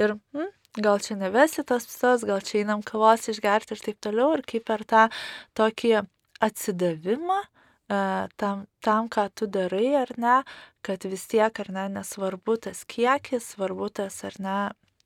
ir 0.00 0.16
hm, 0.34 0.52
gal 0.82 1.00
čia 1.00 1.16
nevesi 1.16 1.64
tos 1.66 1.88
visos, 1.88 2.24
gal 2.28 2.40
čia 2.44 2.62
einam 2.62 2.84
kavos 2.86 3.28
išgerti 3.32 3.76
ir 3.76 3.82
taip 3.84 4.00
toliau, 4.04 4.34
ir 4.36 4.44
kaip 4.48 4.66
per 4.68 4.84
tą 4.88 5.06
tokį 5.56 5.92
atsidavimą 6.44 7.38
e, 7.42 8.00
tam, 8.40 8.66
tam, 8.84 9.08
ką 9.12 9.28
tu 9.34 9.48
darai 9.48 9.94
ar 10.02 10.12
ne, 10.20 10.38
kad 10.86 11.06
vis 11.08 11.26
tiek 11.30 11.60
ar 11.64 11.72
ne, 11.72 11.86
nesvarbu 11.98 12.58
tas 12.68 12.84
kiekis, 12.88 13.52
svarbu 13.54 13.90
tas 14.00 14.20
ar 14.28 14.40
ne 14.42 14.58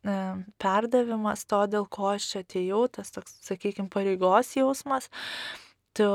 e, 0.05 0.17
perdavimas 0.63 1.47
to, 1.51 1.65
dėl 1.71 1.87
ko 1.91 2.15
aš 2.17 2.31
čia 2.33 2.45
atėjau, 2.45 2.87
tas 2.99 3.15
toks, 3.15 3.39
sakykime, 3.47 3.91
pareigos 3.93 4.55
jausmas. 4.59 5.11
Tu 5.95 6.07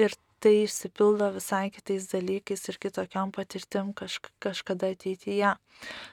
ir 0.00 0.14
tai 0.42 0.54
išsipildo 0.64 1.28
visai 1.36 1.68
kitais 1.74 2.08
dalykais 2.10 2.66
ir 2.70 2.78
kitokiam 2.82 3.30
patirtim 3.34 3.92
kaž, 3.98 4.18
kažkada 4.42 4.90
ateityje. 4.94 5.54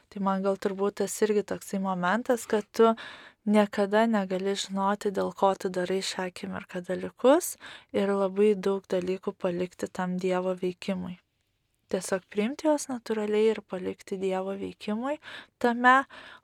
Tai 0.10 0.22
man 0.26 0.46
gal 0.46 0.60
turbūt 0.62 1.02
tas 1.02 1.16
irgi 1.26 1.44
toksai 1.52 1.82
momentas, 1.84 2.46
kad 2.50 2.68
tu 2.72 2.94
niekada 3.50 4.06
negali 4.10 4.54
žinoti, 4.58 5.14
dėl 5.16 5.34
ko 5.38 5.54
tu 5.58 5.72
darai 5.74 6.02
šią 6.06 6.30
akimirką 6.30 6.84
dalykus 6.86 7.56
ir 7.96 8.14
labai 8.14 8.54
daug 8.56 8.86
dalykų 8.90 9.34
palikti 9.34 9.90
tam 9.90 10.18
Dievo 10.22 10.54
veikimui. 10.62 11.18
Tiesiog 11.90 12.26
priimti 12.30 12.68
juos 12.68 12.86
natūraliai 12.92 13.48
ir 13.56 13.64
palikti 13.66 14.20
Dievo 14.22 14.54
veikimui 14.54 15.18
tame, 15.58 16.04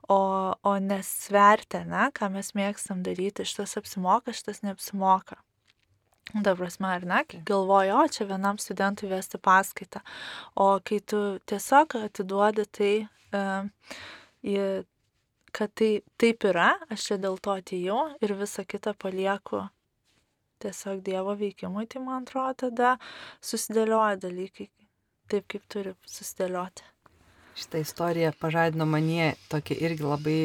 o, 0.09 0.17
o 0.57 0.71
nesverti, 0.81 1.83
ne, 1.85 2.07
ką 2.17 2.31
mes 2.33 2.55
mėgstam 2.57 3.05
daryti, 3.05 3.45
šitas 3.45 3.77
apsimoka, 3.77 4.33
šitas 4.33 4.63
neapsimoka. 4.65 5.37
Ta 6.33 6.55
prasme, 6.57 6.87
ar 6.89 7.05
ne, 7.05 7.21
kai 7.29 7.39
galvoju, 7.45 7.99
o 8.01 8.07
čia 8.09 8.25
vienam 8.25 8.57
studentui 8.57 9.07
vesti 9.11 9.37
paskaitą, 9.37 10.01
o 10.57 10.79
kai 10.83 10.97
tu 10.99 11.19
tiesiog 11.47 11.95
atiduodi 12.01 12.65
tai, 12.73 12.93
e, 13.31 14.65
kad 15.55 15.75
tai 15.77 15.91
taip 16.17 16.47
yra, 16.49 16.73
aš 16.89 17.07
čia 17.11 17.19
dėl 17.21 17.37
to 17.37 17.53
atėjau 17.61 18.01
ir 18.25 18.35
visą 18.41 18.65
kitą 18.65 18.95
palieku 18.97 19.67
tiesiog 20.65 21.05
Dievo 21.05 21.37
veikimui, 21.37 21.85
tai 21.87 22.01
man 22.01 22.25
atrodo, 22.25 22.57
tada 22.65 22.97
susidėlioja 23.45 24.17
dalykai 24.25 24.69
taip, 25.29 25.45
kaip 25.45 25.63
turi 25.69 25.95
susidėlioti. 26.09 26.89
Šitą 27.55 27.85
istoriją 27.85 28.33
pažadino 28.41 28.87
manie 28.89 29.35
tokia 29.51 29.77
irgi 29.77 30.03
labai 30.03 30.39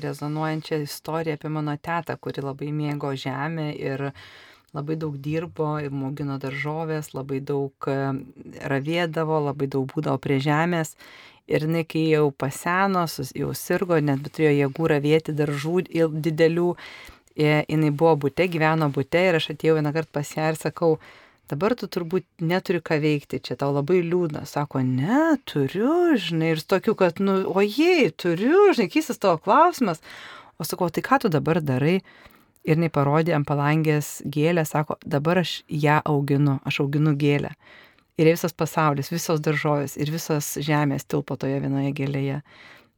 rezonuojančią 0.00 0.80
istoriją 0.88 1.36
apie 1.36 1.50
mano 1.52 1.76
tetą, 1.76 2.16
kuri 2.16 2.42
labai 2.42 2.70
mėgo 2.72 3.12
žemę 3.20 3.74
ir 3.76 4.08
uh, 4.08 4.30
labai 4.76 4.96
daug 5.00 5.16
dirbo, 5.18 5.72
augino 5.80 6.38
daržovės, 6.42 7.12
labai 7.16 7.40
daug 7.42 7.90
e, 7.90 7.96
ravėdavo, 8.70 9.40
labai 9.50 9.70
daug 9.70 9.88
būdavo 9.90 10.20
prie 10.22 10.38
žemės. 10.42 10.94
Ir 11.50 11.66
jinai, 11.66 11.82
kai 11.88 12.04
jau 12.12 12.28
paseno, 12.30 13.06
jau 13.34 13.54
sirgo, 13.58 13.98
net 13.98 14.28
turėjo 14.30 14.52
jėgų 14.60 14.90
ravėti 14.92 15.34
daržų 15.34 15.80
didelių, 16.22 16.68
e, 17.34 17.64
jinai 17.64 17.90
buvo 17.90 18.14
būte, 18.26 18.46
gyveno 18.52 18.90
būte 18.94 19.24
ir 19.30 19.40
aš 19.40 19.50
atėjau 19.56 19.80
vieną 19.80 19.94
kartą 19.96 20.20
pas 20.20 20.30
ją 20.36 20.52
ir 20.52 20.60
sakau, 20.60 20.92
dabar 21.50 21.74
tu 21.74 21.90
turbūt 21.90 22.26
neturi 22.38 22.78
ką 22.78 23.00
veikti, 23.02 23.42
čia 23.42 23.58
tau 23.58 23.72
labai 23.74 23.98
liūdna. 24.06 24.44
Sako, 24.46 24.84
ne, 24.86 25.34
turiu, 25.50 26.14
žinai, 26.14 26.54
ir 26.54 26.62
tokiu, 26.62 26.94
kad, 26.94 27.18
nu, 27.18 27.40
ojei, 27.50 28.12
turiu, 28.14 28.68
žinai, 28.70 28.86
keistas 28.92 29.18
tavo 29.18 29.40
klausimas. 29.42 29.98
O 30.60 30.66
sakau, 30.68 30.92
tai 30.94 31.02
ką 31.02 31.24
tu 31.24 31.32
dabar 31.32 31.58
darai? 31.64 31.98
Ir 32.68 32.76
jinai 32.76 32.90
parodė 32.92 33.32
ant 33.36 33.48
palangės 33.48 34.18
gėlę, 34.28 34.66
sako, 34.68 34.98
dabar 35.06 35.40
aš 35.40 35.60
ją 35.68 36.00
auginu, 36.04 36.58
aš 36.68 36.82
auginu 36.84 37.14
gėlę. 37.16 37.54
Ir 38.20 38.28
visas 38.28 38.52
pasaulis, 38.52 39.08
visos 39.08 39.40
daržovės 39.40 39.96
ir 39.96 40.12
visos 40.12 40.52
žemės 40.60 41.06
tilpo 41.08 41.38
toje 41.40 41.56
vienoje 41.62 41.94
gėlėje. 41.96 42.42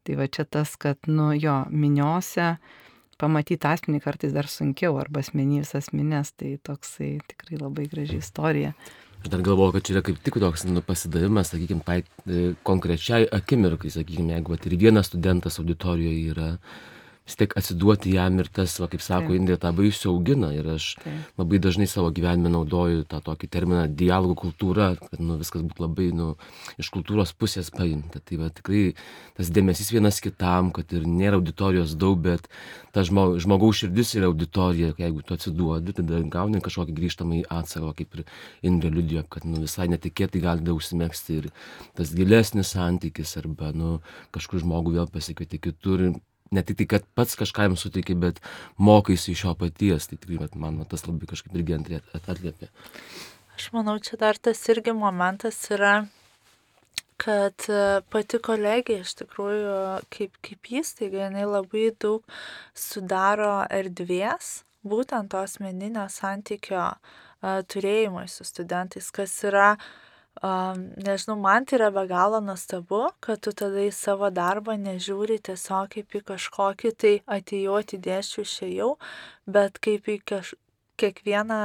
Tai 0.03 0.17
va 0.19 0.27
čia 0.27 0.45
tas, 0.51 0.75
kad, 0.75 0.99
nu 1.07 1.31
jo, 1.39 1.61
miniose 1.71 2.57
pamatyti 3.23 3.69
asmenį 3.71 4.01
kartais 4.03 4.35
dar 4.35 4.49
sunkiau, 4.51 4.97
arba 4.99 5.23
asmenys 5.23 5.77
asmenės, 5.79 6.33
tai 6.35 6.57
toksai 6.67 7.15
tikrai 7.31 7.61
labai 7.61 7.87
graži 7.93 8.19
istorija. 8.19 8.73
Aš 9.23 9.31
dar 9.31 9.45
galvoju, 9.47 9.77
kad 9.77 9.87
čia 9.87 9.95
yra 9.95 10.03
kaip 10.03 10.19
tik 10.27 10.41
toks 10.43 10.65
nu, 10.67 10.83
pasidavimas, 10.83 11.53
sakykime, 11.53 11.85
tai 11.87 12.01
e, 12.03 12.57
konkrečiai 12.67 13.29
akimirkai, 13.31 13.93
sakykime, 13.95 14.35
jeigu 14.35 14.57
vat, 14.57 14.67
ir 14.67 14.75
vienas 14.81 15.13
studentas 15.13 15.61
auditorijoje 15.63 16.33
yra, 16.33 16.49
vis 17.27 17.37
tiek 17.39 17.53
atsiduoti 17.59 18.13
jam 18.17 18.41
ir 18.43 18.49
tas, 18.51 18.75
va, 18.83 18.89
kaip 18.91 19.03
sako. 19.05 19.37
Indija, 19.37 19.59
tą 19.63 19.71
vaisių 19.77 20.11
augina. 20.11 20.51
Ir 20.57 20.67
aš 20.75 20.89
Taip. 21.03 21.39
labai 21.39 21.61
dažnai 21.63 21.87
savo 21.91 22.11
gyvenime 22.15 22.51
naudoju 22.51 23.05
tą 23.11 23.21
tokį 23.23 23.49
terminą 23.53 23.85
dialogų 23.87 24.37
kultūra, 24.43 24.89
kad 24.99 25.23
nu, 25.23 25.39
viskas 25.41 25.63
būtų 25.63 25.85
labai 25.87 26.09
nu, 26.19 26.33
iš 26.83 26.91
kultūros 26.95 27.35
pusės 27.39 27.71
paimta. 27.75 28.19
Tai 28.19 28.41
va, 28.43 28.51
tikrai 28.51 28.83
tas 29.39 29.53
dėmesys 29.55 29.93
vienas 29.95 30.19
kitam, 30.25 30.73
kad 30.75 30.91
ir 30.97 31.07
nėra 31.07 31.39
auditorijos 31.39 31.95
daug, 31.99 32.19
bet 32.25 32.51
ta 32.93 33.07
žmo, 33.07 33.39
žmogaus 33.43 33.85
širdis 33.85 34.17
yra 34.19 34.29
auditorija, 34.33 34.93
jeigu 34.99 35.23
tu 35.23 35.39
atsiduodi, 35.39 35.95
tada 35.97 36.21
gauni 36.27 36.61
kažkokį 36.65 36.97
grįžtamą 36.99 37.39
į 37.39 37.47
atsarą, 37.55 37.95
kaip 37.97 38.19
ir 38.19 38.27
Indrė 38.67 38.91
liudijo, 38.93 39.23
kad 39.31 39.47
nu, 39.49 39.63
visai 39.63 39.87
netikėtai 39.93 40.43
gali 40.43 40.67
daug 40.67 40.83
užsimėgsti 40.83 41.39
ir 41.39 41.49
tas 41.99 42.13
gilesnis 42.15 42.75
santykis 42.75 43.37
arba 43.41 43.71
nu, 43.77 43.95
kažkur 44.35 44.63
žmogų 44.63 44.99
vėl 44.99 45.09
pasikvieti 45.13 45.63
kitur. 45.63 46.03
ir 46.11 46.21
Ne 46.53 46.65
tik 46.67 46.81
tai, 46.83 46.87
kad 46.95 47.07
pats 47.17 47.37
kažką 47.41 47.69
jam 47.69 47.77
suteikia, 47.81 48.17
bet 48.21 48.41
mokaisi 48.77 49.33
iš 49.33 49.47
jo 49.47 49.55
paties. 49.59 50.09
Tai 50.11 50.19
tikrai, 50.21 50.51
man 50.61 50.83
tas 50.89 51.07
labai 51.09 51.29
kažkaip 51.31 51.57
irgi 51.57 52.01
atliepia. 52.21 52.69
Aš 53.57 53.71
manau, 53.73 53.99
čia 54.03 54.19
dar 54.21 54.39
tas 54.41 54.61
irgi 54.73 54.95
momentas 54.97 55.59
yra, 55.73 56.07
kad 57.23 57.67
e, 57.71 58.01
pati 58.13 58.41
kolegija 58.43 59.05
iš 59.05 59.15
tikrųjų 59.21 59.75
kaip, 60.13 60.39
kaip 60.45 60.71
įstaiga, 60.81 61.27
jinai 61.29 61.45
labai 61.47 61.91
daug 62.01 62.25
sudaro 62.75 63.61
erdvės, 63.71 64.63
būtent 64.83 65.31
to 65.31 65.39
asmeninio 65.45 66.09
santykio 66.11 66.89
uh, 66.89 67.21
turėjimui 67.43 68.29
su 68.31 68.45
studentais, 68.47 69.11
kas 69.11 69.35
yra 69.45 69.77
Um, 70.41 70.89
nežinau, 70.97 71.37
man 71.37 71.67
tai 71.69 71.77
yra 71.77 71.91
be 71.93 72.07
galo 72.09 72.41
nuostabu, 72.41 73.03
kad 73.21 73.43
tu 73.45 73.53
tada 73.53 73.85
į 73.85 73.91
savo 73.93 74.31
darbą 74.33 74.79
nežiūri 74.81 75.37
tiesiog 75.49 75.93
kaip 75.93 76.17
į 76.19 76.23
kažkokį 76.33 76.93
tai 77.05 77.13
atėjau, 77.37 77.77
atidėšiu, 77.83 78.47
išėjau, 78.47 78.91
bet 79.47 79.79
kaip 79.85 80.09
į 80.09 80.19
kaž... 80.33 80.55
kiekvieną 80.97 81.61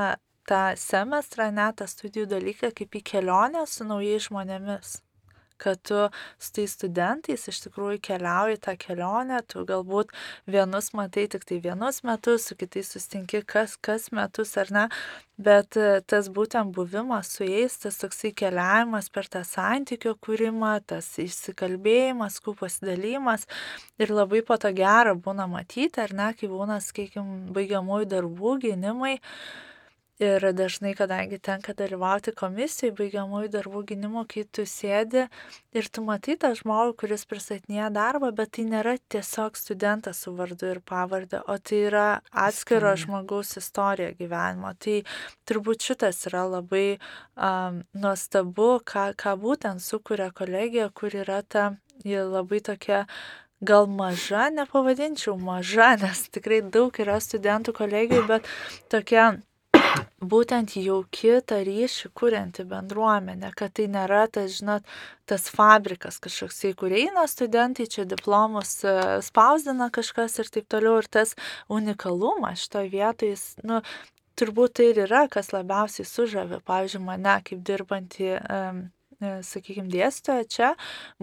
tą 0.51 0.61
semestrą, 0.83 1.49
net 1.55 1.79
tą 1.79 1.87
studijų 1.87 2.27
dalyką, 2.35 2.75
kaip 2.75 2.99
į 2.99 3.05
kelionę 3.13 3.63
su 3.71 3.87
naujais 3.87 4.27
žmonėmis 4.27 4.97
kad 5.61 5.81
tu 5.87 6.07
su 6.39 6.51
tais 6.57 6.73
studentais 6.77 7.47
iš 7.51 7.61
tikrųjų 7.65 7.99
keliauji 8.09 8.59
tą 8.65 8.75
kelionę, 8.79 9.41
tu 9.49 9.65
galbūt 9.67 10.13
vienus 10.49 10.91
matai 10.97 11.27
tik 11.31 11.45
tai 11.47 11.59
vienus 11.63 12.03
metus, 12.07 12.47
su 12.49 12.57
kitais 12.59 12.91
sustinki 12.93 13.43
kas, 13.45 13.75
kas 13.77 14.11
metus 14.15 14.55
ar 14.57 14.71
ne, 14.73 14.85
bet 15.37 15.77
e, 15.77 16.01
tas 16.09 16.29
būtent 16.33 16.73
buvimas 16.75 17.29
su 17.35 17.45
jais, 17.45 17.77
tas 17.83 17.99
toksai 18.01 18.33
keliavimas 18.37 19.09
per 19.13 19.29
tą 19.33 19.43
santykio 19.45 20.15
kūrimą, 20.25 20.73
tas 20.89 21.09
įsikalbėjimas, 21.21 22.39
kų 22.43 22.55
pasidalymas 22.61 23.45
ir 24.01 24.13
labai 24.13 24.41
po 24.45 24.57
to 24.61 24.73
gera 24.77 25.13
būna 25.13 25.47
matyti, 25.51 26.01
ar 26.01 26.13
ne, 26.17 26.31
kai 26.37 26.49
būna, 26.51 26.81
sakykime, 26.83 27.53
baigiamųjų 27.53 28.11
darbų, 28.17 28.57
gynimai. 28.65 29.17
Ir 30.17 30.41
dažnai, 30.41 30.95
kadangi 30.97 31.37
tenka 31.37 31.75
dalyvauti 31.77 32.31
komisijoje 32.33 32.95
baigiamųjų 32.97 33.51
darbų 33.53 33.83
gynimo, 33.91 34.23
kai 34.25 34.47
tu 34.49 34.63
sėdi 34.65 35.27
ir 35.77 35.89
tu 35.93 36.01
matai 36.01 36.33
tą 36.41 36.49
žmogų, 36.57 36.95
kuris 37.03 37.27
pristatinėja 37.29 37.91
darbą, 37.93 38.31
bet 38.33 38.55
tai 38.57 38.65
nėra 38.65 38.95
tiesiog 39.13 39.59
studentas 39.61 40.23
su 40.25 40.33
vardu 40.33 40.71
ir 40.71 40.79
pavardė, 40.81 41.43
o 41.45 41.59
tai 41.61 41.83
yra 41.91 42.07
atskiro 42.33 42.95
žmogaus 42.97 43.59
istorija 43.61 44.15
gyvenimo. 44.17 44.73
Tai 44.81 45.03
turbūt 45.45 45.85
šitas 45.85 46.25
yra 46.31 46.47
labai 46.49 46.97
um, 46.97 47.83
nuostabu, 47.93 48.71
ką, 48.81 49.11
ką 49.21 49.35
būtent 49.43 49.85
sukuria 49.85 50.31
kolegija, 50.33 50.89
kur 50.97 51.13
yra 51.13 51.43
ta, 51.45 51.75
labai 52.01 52.63
tokia 52.65 53.03
gal 53.61 53.85
maža, 53.85 54.49
nepavadinčiau 54.49 55.37
maža, 55.37 55.93
nes 56.01 56.25
tikrai 56.33 56.63
daug 56.65 56.97
yra 57.05 57.21
studentų 57.21 57.77
kolegijų, 57.83 58.25
bet 58.33 58.49
tokia 58.89 59.35
būtent 60.21 60.73
jauki 60.81 61.37
tą 61.45 61.59
ryšį 61.65 62.09
kurianti 62.17 62.65
bendruomenė, 62.65 63.51
kad 63.57 63.75
tai 63.77 63.85
nėra 63.91 64.25
tas, 64.31 64.57
žinot, 64.57 64.85
tas 65.29 65.47
fabrikas 65.53 66.17
kažkoksai, 66.23 66.73
kur 66.77 66.91
eina 66.91 67.27
studentai, 67.29 67.85
čia 67.85 68.05
diplomus 68.09 68.83
e, 68.83 69.21
spausdina 69.21 69.91
kažkas 69.93 70.39
ir 70.41 70.49
taip 70.49 70.67
toliau. 70.69 70.97
Ir 70.97 71.07
tas 71.11 71.35
unikalumas 71.69 72.65
šitoje 72.65 72.89
vietoje, 72.93 73.37
nu, 73.63 73.81
turbūt 74.37 74.77
tai 74.79 74.91
ir 74.91 75.03
yra, 75.05 75.27
kas 75.29 75.53
labiausiai 75.53 76.07
sužavė, 76.07 76.61
pavyzdžiui, 76.65 77.03
mane 77.05 77.37
kaip 77.45 77.61
dirbantį 77.65 78.31
um, 78.37 78.85
sakykime, 79.21 79.89
dėstytoja 79.91 80.45
čia, 80.49 80.69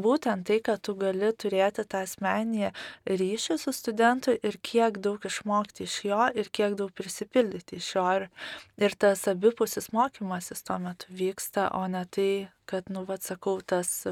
būtent 0.01 0.47
tai, 0.49 0.59
kad 0.65 0.83
tu 0.83 0.97
gali 0.99 1.31
turėti 1.33 1.85
tą 1.87 2.03
asmenį 2.07 2.73
ryšį 3.07 3.59
su 3.63 3.75
studentu 3.75 4.35
ir 4.35 4.59
kiek 4.63 4.99
daug 4.99 5.23
išmokti 5.25 5.87
iš 5.87 5.99
jo 6.09 6.29
ir 6.35 6.51
kiek 6.51 6.77
daug 6.79 6.93
prisipildyti 6.97 7.79
iš 7.79 7.91
jo. 7.97 8.07
Ir, 8.19 8.29
ir 8.83 8.97
tas 8.99 9.27
abipusis 9.31 9.93
mokymasis 9.95 10.67
tuo 10.67 10.79
metu 10.83 11.11
vyksta, 11.15 11.71
o 11.79 11.87
ne 11.87 12.05
tai, 12.11 12.49
kad, 12.71 12.91
nu, 12.91 13.05
vad 13.09 13.23
sakau, 13.23 13.61
tas 13.63 14.05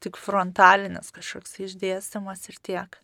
tik 0.00 0.16
frontalinis 0.20 1.12
kažkoks 1.14 1.58
išdėstymas 1.66 2.48
ir 2.50 2.62
tiek. 2.62 3.00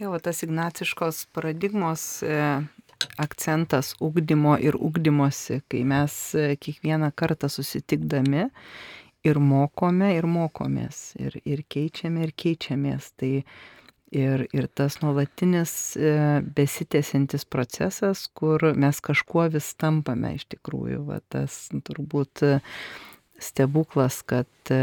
Jau 0.00 0.16
tas 0.18 0.40
ignaciškos 0.42 1.26
paradigmos 1.36 2.04
e, 2.26 2.36
akcentas 3.20 3.94
ugdymo 4.00 4.56
ir 4.60 4.76
ugdymosi, 4.78 5.60
kai 5.70 5.82
mes 5.88 6.14
e, 6.34 6.54
kiekvieną 6.56 7.12
kartą 7.16 7.50
susitikdami 7.52 8.48
ir 9.26 9.38
mokome 9.38 10.12
ir 10.16 10.26
mokomės, 10.26 11.12
ir, 11.20 11.38
ir 11.44 11.64
keičiame 11.70 12.26
ir 12.26 12.34
keičiamės. 12.36 13.12
Tai 13.20 13.32
ir, 14.12 14.46
ir 14.52 14.68
tas 14.74 14.98
nuolatinis 15.02 15.74
e, 15.96 16.14
besitėsiantis 16.56 17.46
procesas, 17.48 18.26
kur 18.34 18.72
mes 18.74 19.02
kažkuo 19.04 19.48
vis 19.54 19.72
tampame 19.78 20.36
iš 20.38 20.48
tikrųjų. 20.56 21.02
Va, 21.10 21.20
tas 21.32 21.68
turbūt 21.72 22.46
e, 22.46 22.54
stebuklas, 23.42 24.22
kad 24.22 24.74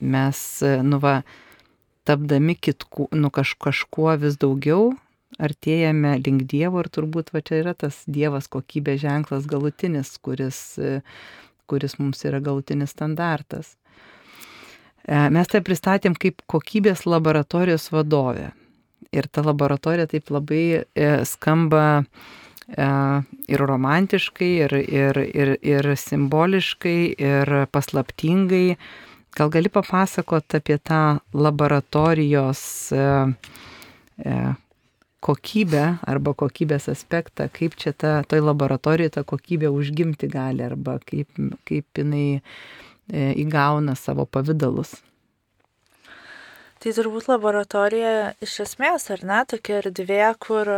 mes, 0.00 0.40
nu 0.86 0.98
va, 1.02 1.20
tapdami 2.08 2.56
kitku, 2.56 3.10
nu 3.12 3.28
kaž, 3.30 3.54
kažkuo 3.60 4.14
vis 4.22 4.38
daugiau, 4.40 4.94
artėjame 5.40 6.18
link 6.20 6.46
Dievo 6.50 6.84
ir 6.84 6.90
turbūt 6.92 7.34
va 7.34 7.42
čia 7.44 7.62
yra 7.64 7.74
tas 7.74 8.02
Dievas 8.06 8.48
kokybės 8.52 9.00
ženklas 9.02 9.48
galutinis, 9.50 10.14
kuris, 10.22 10.60
kuris 11.70 11.98
mums 11.98 12.24
yra 12.28 12.42
galutinis 12.44 12.92
standartas. 12.96 13.76
E, 15.04 15.16
Mes 15.32 15.48
tai 15.50 15.62
pristatėm 15.64 16.16
kaip 16.18 16.42
kokybės 16.50 17.06
laboratorijos 17.08 17.88
vadovė. 17.94 18.50
Ir 19.10 19.26
ta 19.26 19.42
laboratorija 19.42 20.06
taip 20.10 20.30
labai 20.30 20.64
e, 20.78 21.08
skamba 21.26 21.84
e, 22.00 22.88
ir 23.50 23.64
romantiškai, 23.72 24.50
ir, 24.66 24.76
ir, 24.80 25.22
ir, 25.24 25.54
ir 25.66 25.90
simboliškai, 25.98 26.98
ir 27.16 27.54
paslaptingai. 27.72 28.76
Gal 29.34 29.50
gali 29.54 29.70
papasakot 29.70 30.58
apie 30.58 30.76
tą 30.82 31.20
laboratorijos 31.34 32.62
kokybę 35.24 35.84
arba 36.08 36.34
kokybės 36.34 36.88
aspektą, 36.92 37.48
kaip 37.52 37.76
čia 37.80 37.92
ta, 37.92 38.14
toj 38.28 38.42
laboratorijoje 38.48 39.14
ta 39.18 39.24
kokybė 39.28 39.70
užgimti 39.72 40.30
gali 40.32 40.64
arba 40.64 40.98
kaip, 41.04 41.28
kaip 41.68 42.00
jinai 42.00 42.40
e, 42.40 43.30
įgauna 43.44 43.96
savo 43.98 44.26
pavydalus. 44.26 44.96
Tai 46.80 46.94
turbūt 46.96 47.28
laboratorija 47.28 48.32
iš 48.40 48.62
esmės, 48.64 49.10
ar 49.12 49.20
ne, 49.28 49.42
tokia 49.44 49.82
erdvė, 49.82 50.22
kur 50.40 50.70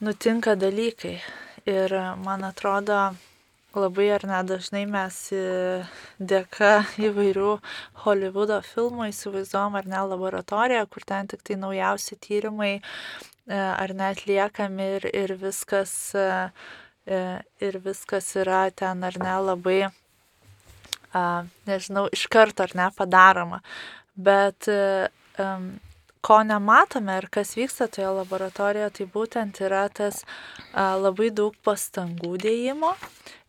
nutinka 0.00 0.56
dalykai. 0.56 1.18
Ir 1.68 1.92
man 2.22 2.46
atrodo, 2.46 3.10
labai 3.76 4.06
ar 4.14 4.24
ne 4.30 4.38
dažnai 4.48 4.84
mes 4.88 5.18
dėka 6.32 6.70
įvairių 7.08 7.52
Hollywoodo 8.06 8.62
filmų 8.64 9.10
įsivaizduom 9.10 9.76
ar 9.76 9.90
ne 9.90 10.02
laboratoriją, 10.14 10.86
kur 10.88 11.04
ten 11.04 11.28
tik 11.28 11.44
tai 11.44 11.58
naujausi 11.60 12.16
tyrimai 12.16 12.78
ar 13.54 13.94
net 13.94 14.18
atliekami 14.18 14.88
ir, 14.96 15.08
ir, 15.14 15.34
viskas, 15.38 15.92
e, 16.18 17.20
ir 17.62 17.78
viskas 17.84 18.32
yra 18.36 18.66
ten 18.74 19.04
ar 19.06 19.18
ne 19.22 19.36
labai, 19.48 19.80
nežinau, 21.68 22.08
iš 22.12 22.26
karto 22.32 22.66
ar 22.66 22.74
ne 22.74 22.88
padaroma. 22.96 23.60
Bet 24.16 24.66
ko 26.26 26.42
nematome 26.42 27.20
ir 27.20 27.28
kas 27.30 27.54
vyksta 27.54 27.86
toje 27.92 28.08
laboratorijoje, 28.18 28.90
tai 28.98 29.04
būtent 29.14 29.60
yra 29.62 29.84
tas 29.94 30.24
a, 30.24 30.96
labai 30.98 31.30
daug 31.30 31.54
pastangų 31.66 32.32
dėjimo 32.42 32.94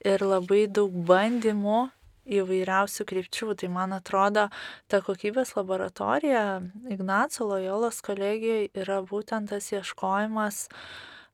ir 0.05 0.21
labai 0.21 0.67
daug 0.69 0.93
bandymų 1.09 1.79
įvairiausių 2.27 3.05
krypčių. 3.07 3.55
Tai 3.59 3.69
man 3.73 3.95
atrodo, 3.97 4.47
ta 4.91 5.01
kokybės 5.05 5.55
laboratorija 5.57 6.61
Ignaco 6.91 7.49
Lojolos 7.49 8.01
kolegijoje 8.05 8.71
yra 8.77 9.01
būtent 9.07 9.53
tas 9.53 9.71
ieškojimas 9.73 10.65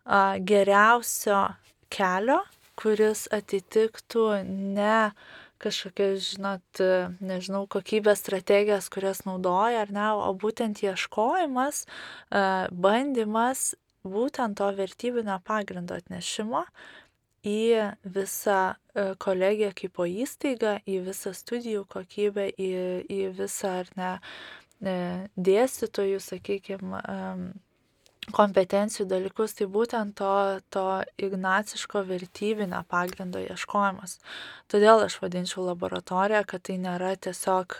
a, 0.05 0.37
geriausio 0.39 1.45
kelio, 1.93 2.41
kuris 2.79 3.27
atitiktų 3.33 4.27
ne 4.49 5.13
kažkokias, 5.63 6.33
žinot, 6.33 6.81
nežinau, 7.23 7.63
kokybės 7.71 8.19
strategijas, 8.19 8.89
kurias 8.91 9.23
naudoja 9.23 9.85
ar 9.85 9.93
ne, 9.95 10.09
o 10.19 10.33
būtent 10.35 10.81
ieškojimas, 10.83 11.85
bandymas 12.73 13.69
būtent 14.03 14.59
to 14.59 14.67
vertybinio 14.75 15.39
pagrindo 15.47 15.95
atnešimo 15.95 16.65
į 17.43 17.91
visą 18.03 18.75
kolegiją 19.19 19.73
kaip 19.75 19.93
po 19.97 20.07
įstaigą, 20.07 20.77
į 20.87 21.01
visą 21.09 21.33
studijų 21.35 21.85
kokybę, 21.91 22.47
į, 22.55 22.71
į 23.11 23.21
visą 23.37 23.79
ar 23.83 23.93
ne 23.99 24.13
dėstytojų, 25.35 26.19
sakykime, 26.23 26.99
kompetencijų 28.31 29.05
dalykus, 29.09 29.55
tai 29.57 29.67
būtent 29.71 30.15
to, 30.19 30.59
to 30.71 30.85
ignaciško 31.19 32.03
vertybinio 32.07 32.83
pagrindo 32.87 33.41
ieškojimas. 33.41 34.17
Todėl 34.71 35.03
aš 35.07 35.17
vadinčiau 35.23 35.65
laboratoriją, 35.67 36.43
kad 36.47 36.63
tai 36.69 36.77
nėra 36.79 37.13
tiesiog, 37.19 37.75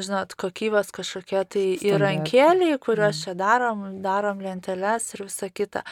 žinot, 0.00 0.36
kokybės 0.40 0.92
kažkokie 0.92 1.44
tai 1.54 1.66
įrankėliai, 1.88 2.76
kuriuos 2.82 3.16
mm. 3.16 3.24
čia 3.24 3.36
darom, 3.38 3.86
darom 4.04 4.44
lenteles 4.44 5.12
ir 5.14 5.24
visa 5.28 5.48
kita. 5.48 5.84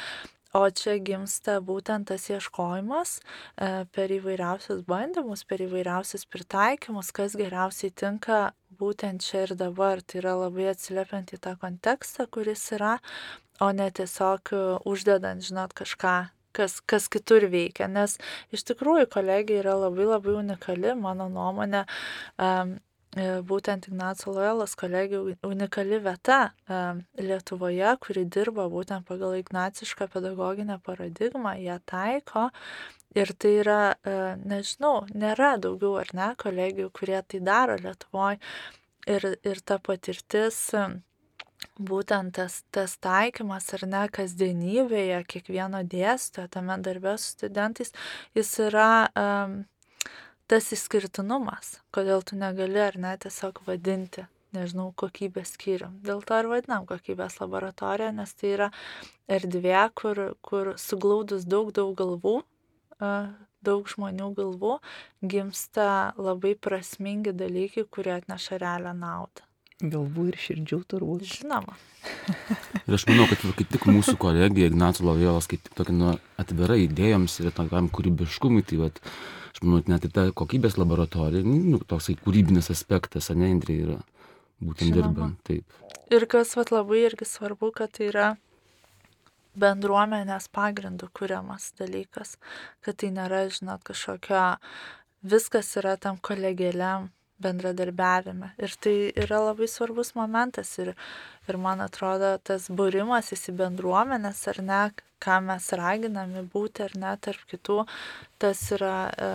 O 0.56 0.62
čia 0.72 0.94
gimsta 1.04 1.58
būtent 1.60 2.08
tas 2.08 2.22
ieškojimas 2.30 3.16
e, 3.18 3.66
per 3.92 4.12
įvairiausius 4.14 4.84
bandymus, 4.88 5.42
per 5.44 5.60
įvairiausius 5.66 6.24
pritaikymus, 6.32 7.10
kas 7.12 7.34
geriausiai 7.36 7.92
tinka 7.92 8.38
būtent 8.80 9.26
čia 9.26 9.42
ir 9.44 9.52
dabar. 9.60 10.00
Tai 10.00 10.22
yra 10.22 10.36
labai 10.46 10.70
atsiliepiant 10.72 11.34
į 11.36 11.40
tą 11.44 11.56
kontekstą, 11.60 12.28
kuris 12.32 12.64
yra, 12.72 12.94
o 13.60 13.68
ne 13.76 13.90
tiesiog 14.00 14.54
e, 14.56 14.62
uždedant, 14.88 15.44
žinot, 15.44 15.76
kažką, 15.76 16.16
kas, 16.56 16.80
kas 16.88 17.10
kitur 17.12 17.50
veikia. 17.52 17.90
Nes 17.92 18.16
iš 18.54 18.64
tikrųjų 18.70 19.10
kolegija 19.12 19.60
yra 19.66 19.76
labai 19.84 20.08
labai 20.08 20.38
unikali, 20.40 20.96
mano 20.96 21.28
nuomonė. 21.32 21.84
Um, 22.40 22.78
būtent 23.16 23.88
Ignaco 23.88 24.32
Loyolas 24.36 24.74
kolegijų 24.76 25.36
unikali 25.46 25.98
vieta 26.04 26.52
Lietuvoje, 27.16 27.96
kuri 28.00 28.26
dirba 28.28 28.68
būtent 28.68 29.06
pagal 29.08 29.38
ignacišką 29.40 30.10
pedagoginę 30.12 30.78
paradigmą, 30.84 31.56
ją 31.56 31.78
taiko. 31.88 32.50
Ir 33.16 33.32
tai 33.40 33.52
yra, 33.62 33.96
e, 34.04 34.36
nežinau, 34.44 35.06
nėra 35.16 35.56
daugiau 35.56 35.94
ar 35.96 36.10
ne 36.12 36.34
kolegijų, 36.36 36.90
kurie 36.92 37.22
tai 37.22 37.40
daro 37.40 37.78
Lietuvoje. 37.80 38.36
Ir, 39.06 39.36
ir 39.46 39.60
ta 39.64 39.78
patirtis 39.78 40.74
būtent 41.78 42.34
tas, 42.36 42.64
tas 42.74 42.96
taikymas 42.98 43.72
ar 43.72 43.86
ne 43.88 44.02
kasdienybėje, 44.12 45.22
kiekvieno 45.30 45.80
dėstytojo 45.86 46.50
tame 46.52 46.76
darbe 46.82 47.16
su 47.16 47.32
studentais, 47.36 47.92
jis 48.36 48.52
yra 48.66 49.08
um, 49.14 49.62
tas 50.50 50.70
išskirtinumas, 50.74 51.80
kodėl 51.94 52.24
tu 52.26 52.38
negali 52.38 52.80
ar 52.82 52.98
ne 53.00 53.14
tiesiog 53.22 53.62
vadinti, 53.66 54.26
nežinau, 54.56 54.90
kokybės 54.96 55.54
skyrium. 55.56 55.98
Dėl 56.06 56.22
to 56.26 56.38
ir 56.40 56.50
vadinam 56.50 56.86
kokybės 56.88 57.40
laboratoriją, 57.42 58.12
nes 58.16 58.32
tai 58.38 58.52
yra 58.54 58.70
erdvė, 59.28 59.80
kur, 59.98 60.22
kur 60.46 60.74
suglaudus 60.80 61.44
daug, 61.48 61.72
daug 61.76 61.92
galvų, 61.98 62.38
uh, 63.00 63.34
daug 63.66 63.90
žmonių 63.90 64.30
galvų, 64.36 64.78
gimsta 65.26 66.14
labai 66.20 66.54
prasmingi 66.54 67.34
dalykai, 67.36 67.86
kurie 67.90 68.14
atneša 68.16 68.60
realią 68.62 68.94
naudą. 68.96 69.44
Galvų 69.76 70.30
ir 70.30 70.38
širdžių 70.40 70.78
turbūt. 70.88 71.26
Žinoma. 71.28 71.74
ir 72.86 72.94
aš 72.96 73.04
manau, 73.10 73.26
kad 73.28 73.42
kaip 73.58 73.74
tik 73.74 73.82
mūsų 73.90 74.14
kolegija 74.22 74.70
Ignacio 74.70 75.04
Lojolas 75.04 75.50
kaip 75.50 75.66
tik 75.66 75.74
tokia 75.76 75.96
nu, 75.96 76.14
atvira 76.40 76.78
idėjoms 76.80 77.34
ir 77.42 77.50
tokiam 77.52 77.90
kūrybiškumui, 77.92 78.64
tai 78.64 78.80
vat, 78.86 79.02
aš 79.56 79.64
manau, 79.64 79.80
net 79.88 80.04
ir 80.04 80.12
ta 80.12 80.28
kokybės 80.36 80.76
laboratorija, 80.76 81.40
nu, 81.46 81.80
toksai 81.80 82.18
kūrybinis 82.20 82.68
aspektas, 82.72 83.30
ne, 83.32 83.48
Indrė 83.54 83.78
yra 83.86 83.98
būtent 84.60 84.92
Žinoma. 84.92 85.08
dirbant. 85.08 85.38
Taip. 85.48 85.64
Ir 86.12 86.26
kas 86.28 86.52
vat, 86.56 86.70
labai 86.70 87.06
irgi 87.06 87.24
svarbu, 87.24 87.72
kad 87.72 87.96
tai 87.96 88.10
yra 88.12 88.28
bendruomenės 89.56 90.50
pagrindų 90.52 91.08
kuriamas 91.16 91.72
dalykas, 91.80 92.36
kad 92.84 93.00
tai 93.00 93.10
nėra, 93.16 93.46
žinot, 93.48 93.82
kažkokio, 93.88 94.58
viskas 95.24 95.72
yra 95.80 95.96
tam 95.96 96.20
kolegialiam 96.20 97.08
bendradarbiavime. 97.42 98.52
Ir 98.62 98.74
tai 98.80 98.94
yra 99.16 99.40
labai 99.48 99.68
svarbus 99.68 100.14
momentas. 100.16 100.72
Ir, 100.82 100.94
ir 101.48 101.58
man 101.60 101.82
atrodo, 101.84 102.36
tas 102.44 102.68
būrimas 102.72 103.32
į 103.34 103.56
bendruomenės 103.58 104.46
ar 104.52 104.62
ne, 104.64 104.82
ką 105.22 105.40
mes 105.44 105.68
raginami 105.76 106.44
būti 106.52 106.86
ar 106.86 106.96
ne 107.00 107.16
tarp 107.20 107.44
kitų, 107.50 107.82
tas 108.42 108.62
yra 108.76 108.96
e, 109.08 109.28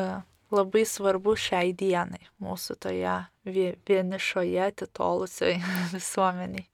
e, 0.00 0.08
labai 0.52 0.84
svarbu 0.88 1.36
šiai 1.36 1.72
dienai 1.76 2.22
mūsų 2.42 2.78
toje 2.80 3.16
vienišoje, 3.44 4.60
atitolusioje 4.68 5.58
visuomeniai. 5.96 6.68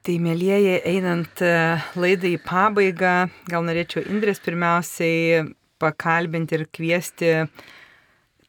Tai 0.00 0.14
mėlyjeji, 0.24 0.76
einant 0.88 1.42
e, 1.44 1.56
laidai 2.00 2.36
į 2.38 2.44
pabaigą, 2.44 3.16
gal 3.52 3.66
norėčiau 3.66 4.06
Indrės 4.08 4.40
pirmiausiai 4.40 5.42
pakalbinti 5.80 6.56
ir 6.56 6.64
kviesti 6.72 7.28
uh, 7.42 7.68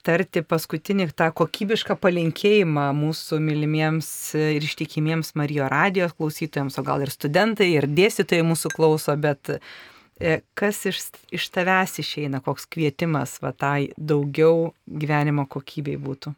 tarti 0.06 0.44
paskutinį 0.46 1.08
tą 1.18 1.30
kokybišką 1.38 1.96
palinkėjimą 2.02 2.88
mūsų 2.98 3.40
mylimiems 3.44 4.10
ir 4.40 4.66
ištikimiems 4.66 5.34
Marijo 5.40 5.70
radijos 5.72 6.16
klausytojams, 6.18 6.78
o 6.80 6.84
gal 6.86 7.06
ir 7.06 7.14
studentai, 7.14 7.72
ir 7.76 7.88
dėstytojai 7.90 8.46
mūsų 8.48 8.74
klauso, 8.76 9.16
bet 9.22 9.54
e, 9.56 10.40
kas 10.58 10.84
iš, 10.90 11.04
iš 11.34 11.48
tavęs 11.56 12.00
išeina, 12.04 12.42
koks 12.46 12.68
kvietimas 12.72 13.38
va 13.44 13.54
tai 13.54 13.92
daugiau 13.98 14.74
gyvenimo 14.86 15.48
kokybei 15.50 15.98
būtų? 16.02 16.36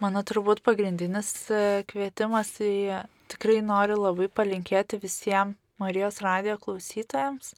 Mano 0.00 0.20
turbūt 0.28 0.60
pagrindinis 0.66 1.30
e, 1.48 1.84
kvietimas, 1.88 2.56
tai 2.58 3.04
tikrai 3.32 3.62
noriu 3.64 4.00
labai 4.02 4.28
palinkėti 4.28 5.00
visiems 5.02 5.56
Marijos 5.76 6.22
radijo 6.24 6.56
klausytojams, 6.56 7.50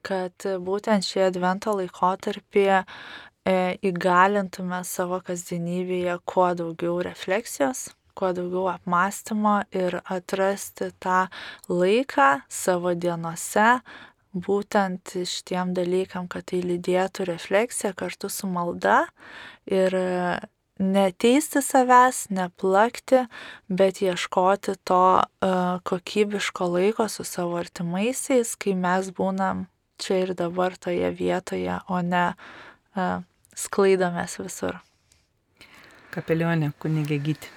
kad 0.00 0.46
būtent 0.64 1.04
šį 1.04 1.26
advento 1.26 1.74
laikotarpį 1.76 2.62
E, 3.48 3.78
įgalintume 3.80 4.82
savo 4.84 5.20
kasdienybėje 5.24 6.18
kuo 6.28 6.50
daugiau 6.52 6.98
refleksijos, 7.06 7.88
kuo 8.12 8.34
daugiau 8.36 8.66
apmąstymo 8.74 9.62
ir 9.72 9.96
atrasti 10.04 10.90
tą 11.00 11.22
laiką 11.72 12.42
savo 12.52 12.92
dienose, 12.92 13.80
būtent 14.36 15.16
šitiem 15.24 15.72
dalykam, 15.74 16.28
kad 16.28 16.50
tai 16.52 16.60
lydėtų 16.60 17.30
refleksija 17.32 17.94
kartu 17.96 18.28
su 18.28 18.46
malda 18.46 19.06
ir 19.64 19.96
neteisti 20.80 21.64
savęs, 21.64 22.26
neplakti, 22.28 23.24
bet 23.68 24.04
ieškoti 24.04 24.76
to 24.84 25.02
uh, 25.20 25.80
kokybiško 25.84 26.70
laiko 26.76 27.08
su 27.08 27.24
savo 27.24 27.58
artimaisiais, 27.60 28.52
kai 28.60 28.76
mes 28.76 29.10
būnam 29.16 29.66
čia 30.00 30.22
ir 30.24 30.32
dabar 30.36 30.76
toje 30.80 31.10
vietoje, 31.12 31.80
o 31.88 32.00
ne 32.00 32.30
uh, 32.32 32.69
sklaidomės 33.56 34.38
visur. 34.40 34.80
Kapelionė, 36.10 36.72
kunigė 36.82 37.20
gyti. 37.22 37.50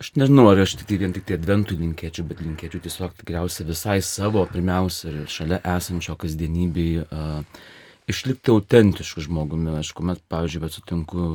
Aš 0.00 0.14
nežinau, 0.16 0.46
ar 0.48 0.62
aš 0.62 0.78
tik 0.80 0.88
tai 0.88 0.96
vien 1.02 1.12
tik 1.12 1.26
tai 1.28 1.36
adventų 1.36 1.76
linkėčiau, 1.76 2.24
bet 2.24 2.38
linkėčiau 2.40 2.80
tiesiog 2.80 3.18
tikriausiai 3.20 3.66
visai 3.68 3.98
savo, 4.00 4.46
pirmiausia, 4.48 5.10
ir 5.12 5.26
šalia 5.28 5.58
esančio 5.76 6.14
kasdienybėje 6.22 7.04
uh, 7.04 7.66
išlikti 8.08 8.54
autentišku 8.54 9.26
žmogumi. 9.26 9.74
Aš 9.76 9.92
kuomet, 9.98 10.22
pavyzdžiui, 10.32 10.62
bet 10.64 10.76
sutinku 10.78 11.26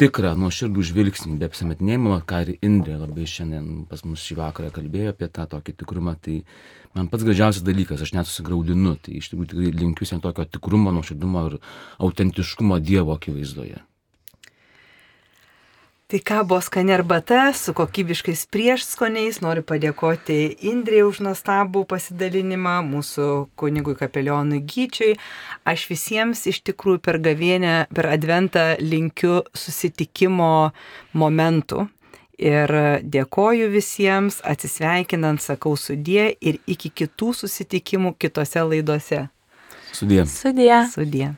tikrą, 0.00 0.32
nuoširdų 0.40 0.86
žvilgsnį, 0.90 1.36
be 1.42 1.50
apsimetinėjimo, 1.50 2.16
ką 2.24 2.40
ir 2.46 2.54
Indrė 2.64 2.96
labai 3.02 3.28
šiandien 3.28 3.84
pas 3.90 4.00
mus 4.08 4.24
šį 4.24 4.38
vakarą 4.40 4.72
kalbėjo 4.78 5.12
apie 5.12 5.28
tą 5.28 5.44
tokį 5.52 5.76
tikrumą, 5.82 6.16
tai 6.24 6.40
man 6.94 7.10
pats 7.12 7.26
gražiausias 7.26 7.66
dalykas, 7.66 8.02
aš 8.02 8.14
net 8.16 8.30
susigraudinu, 8.30 8.96
tai 9.02 9.18
iš 9.20 9.30
tikrųjų 9.30 9.52
tikrai 9.52 9.74
linkiu 9.82 10.08
sen 10.08 10.22
tokio 10.24 10.46
tikrumo, 10.48 10.94
nuoširdumo 10.94 11.46
ir 11.50 11.60
autentiškumo 12.02 12.80
Dievo 12.82 13.14
akivaizdoje. 13.16 13.84
Tai 16.10 16.18
ką 16.26 16.40
buvo 16.42 16.58
skani 16.58 16.90
arbata 16.90 17.52
su 17.54 17.70
kokybiškais 17.78 18.40
priešskoniais. 18.50 19.36
Noriu 19.44 19.62
padėkoti 19.62 20.38
Indrė 20.66 21.04
už 21.06 21.20
nuostabų 21.22 21.84
pasidalinimą, 21.92 22.80
mūsų 22.82 23.26
kunigui 23.54 23.94
kapelionui 23.94 24.58
Gyčiui. 24.72 25.12
Aš 25.62 25.86
visiems 25.92 26.42
iš 26.50 26.64
tikrųjų 26.66 26.98
per 27.06 27.20
gavienę, 27.22 27.76
per 27.94 28.10
adventą 28.10 28.64
linkiu 28.82 29.44
susitikimo 29.54 30.50
momentų. 31.14 31.86
Ir 32.40 32.72
dėkoju 33.04 33.66
visiems, 33.68 34.38
atsisveikinant, 34.48 35.42
sakau 35.44 35.74
sudie 35.76 36.30
ir 36.40 36.56
iki 36.64 36.88
kitų 36.88 37.34
susitikimų 37.42 38.14
kitose 38.16 38.64
laidose. 38.64 39.26
Sudie. 39.92 40.24
Sudie. 40.24 40.76
Sudie. 40.88 41.28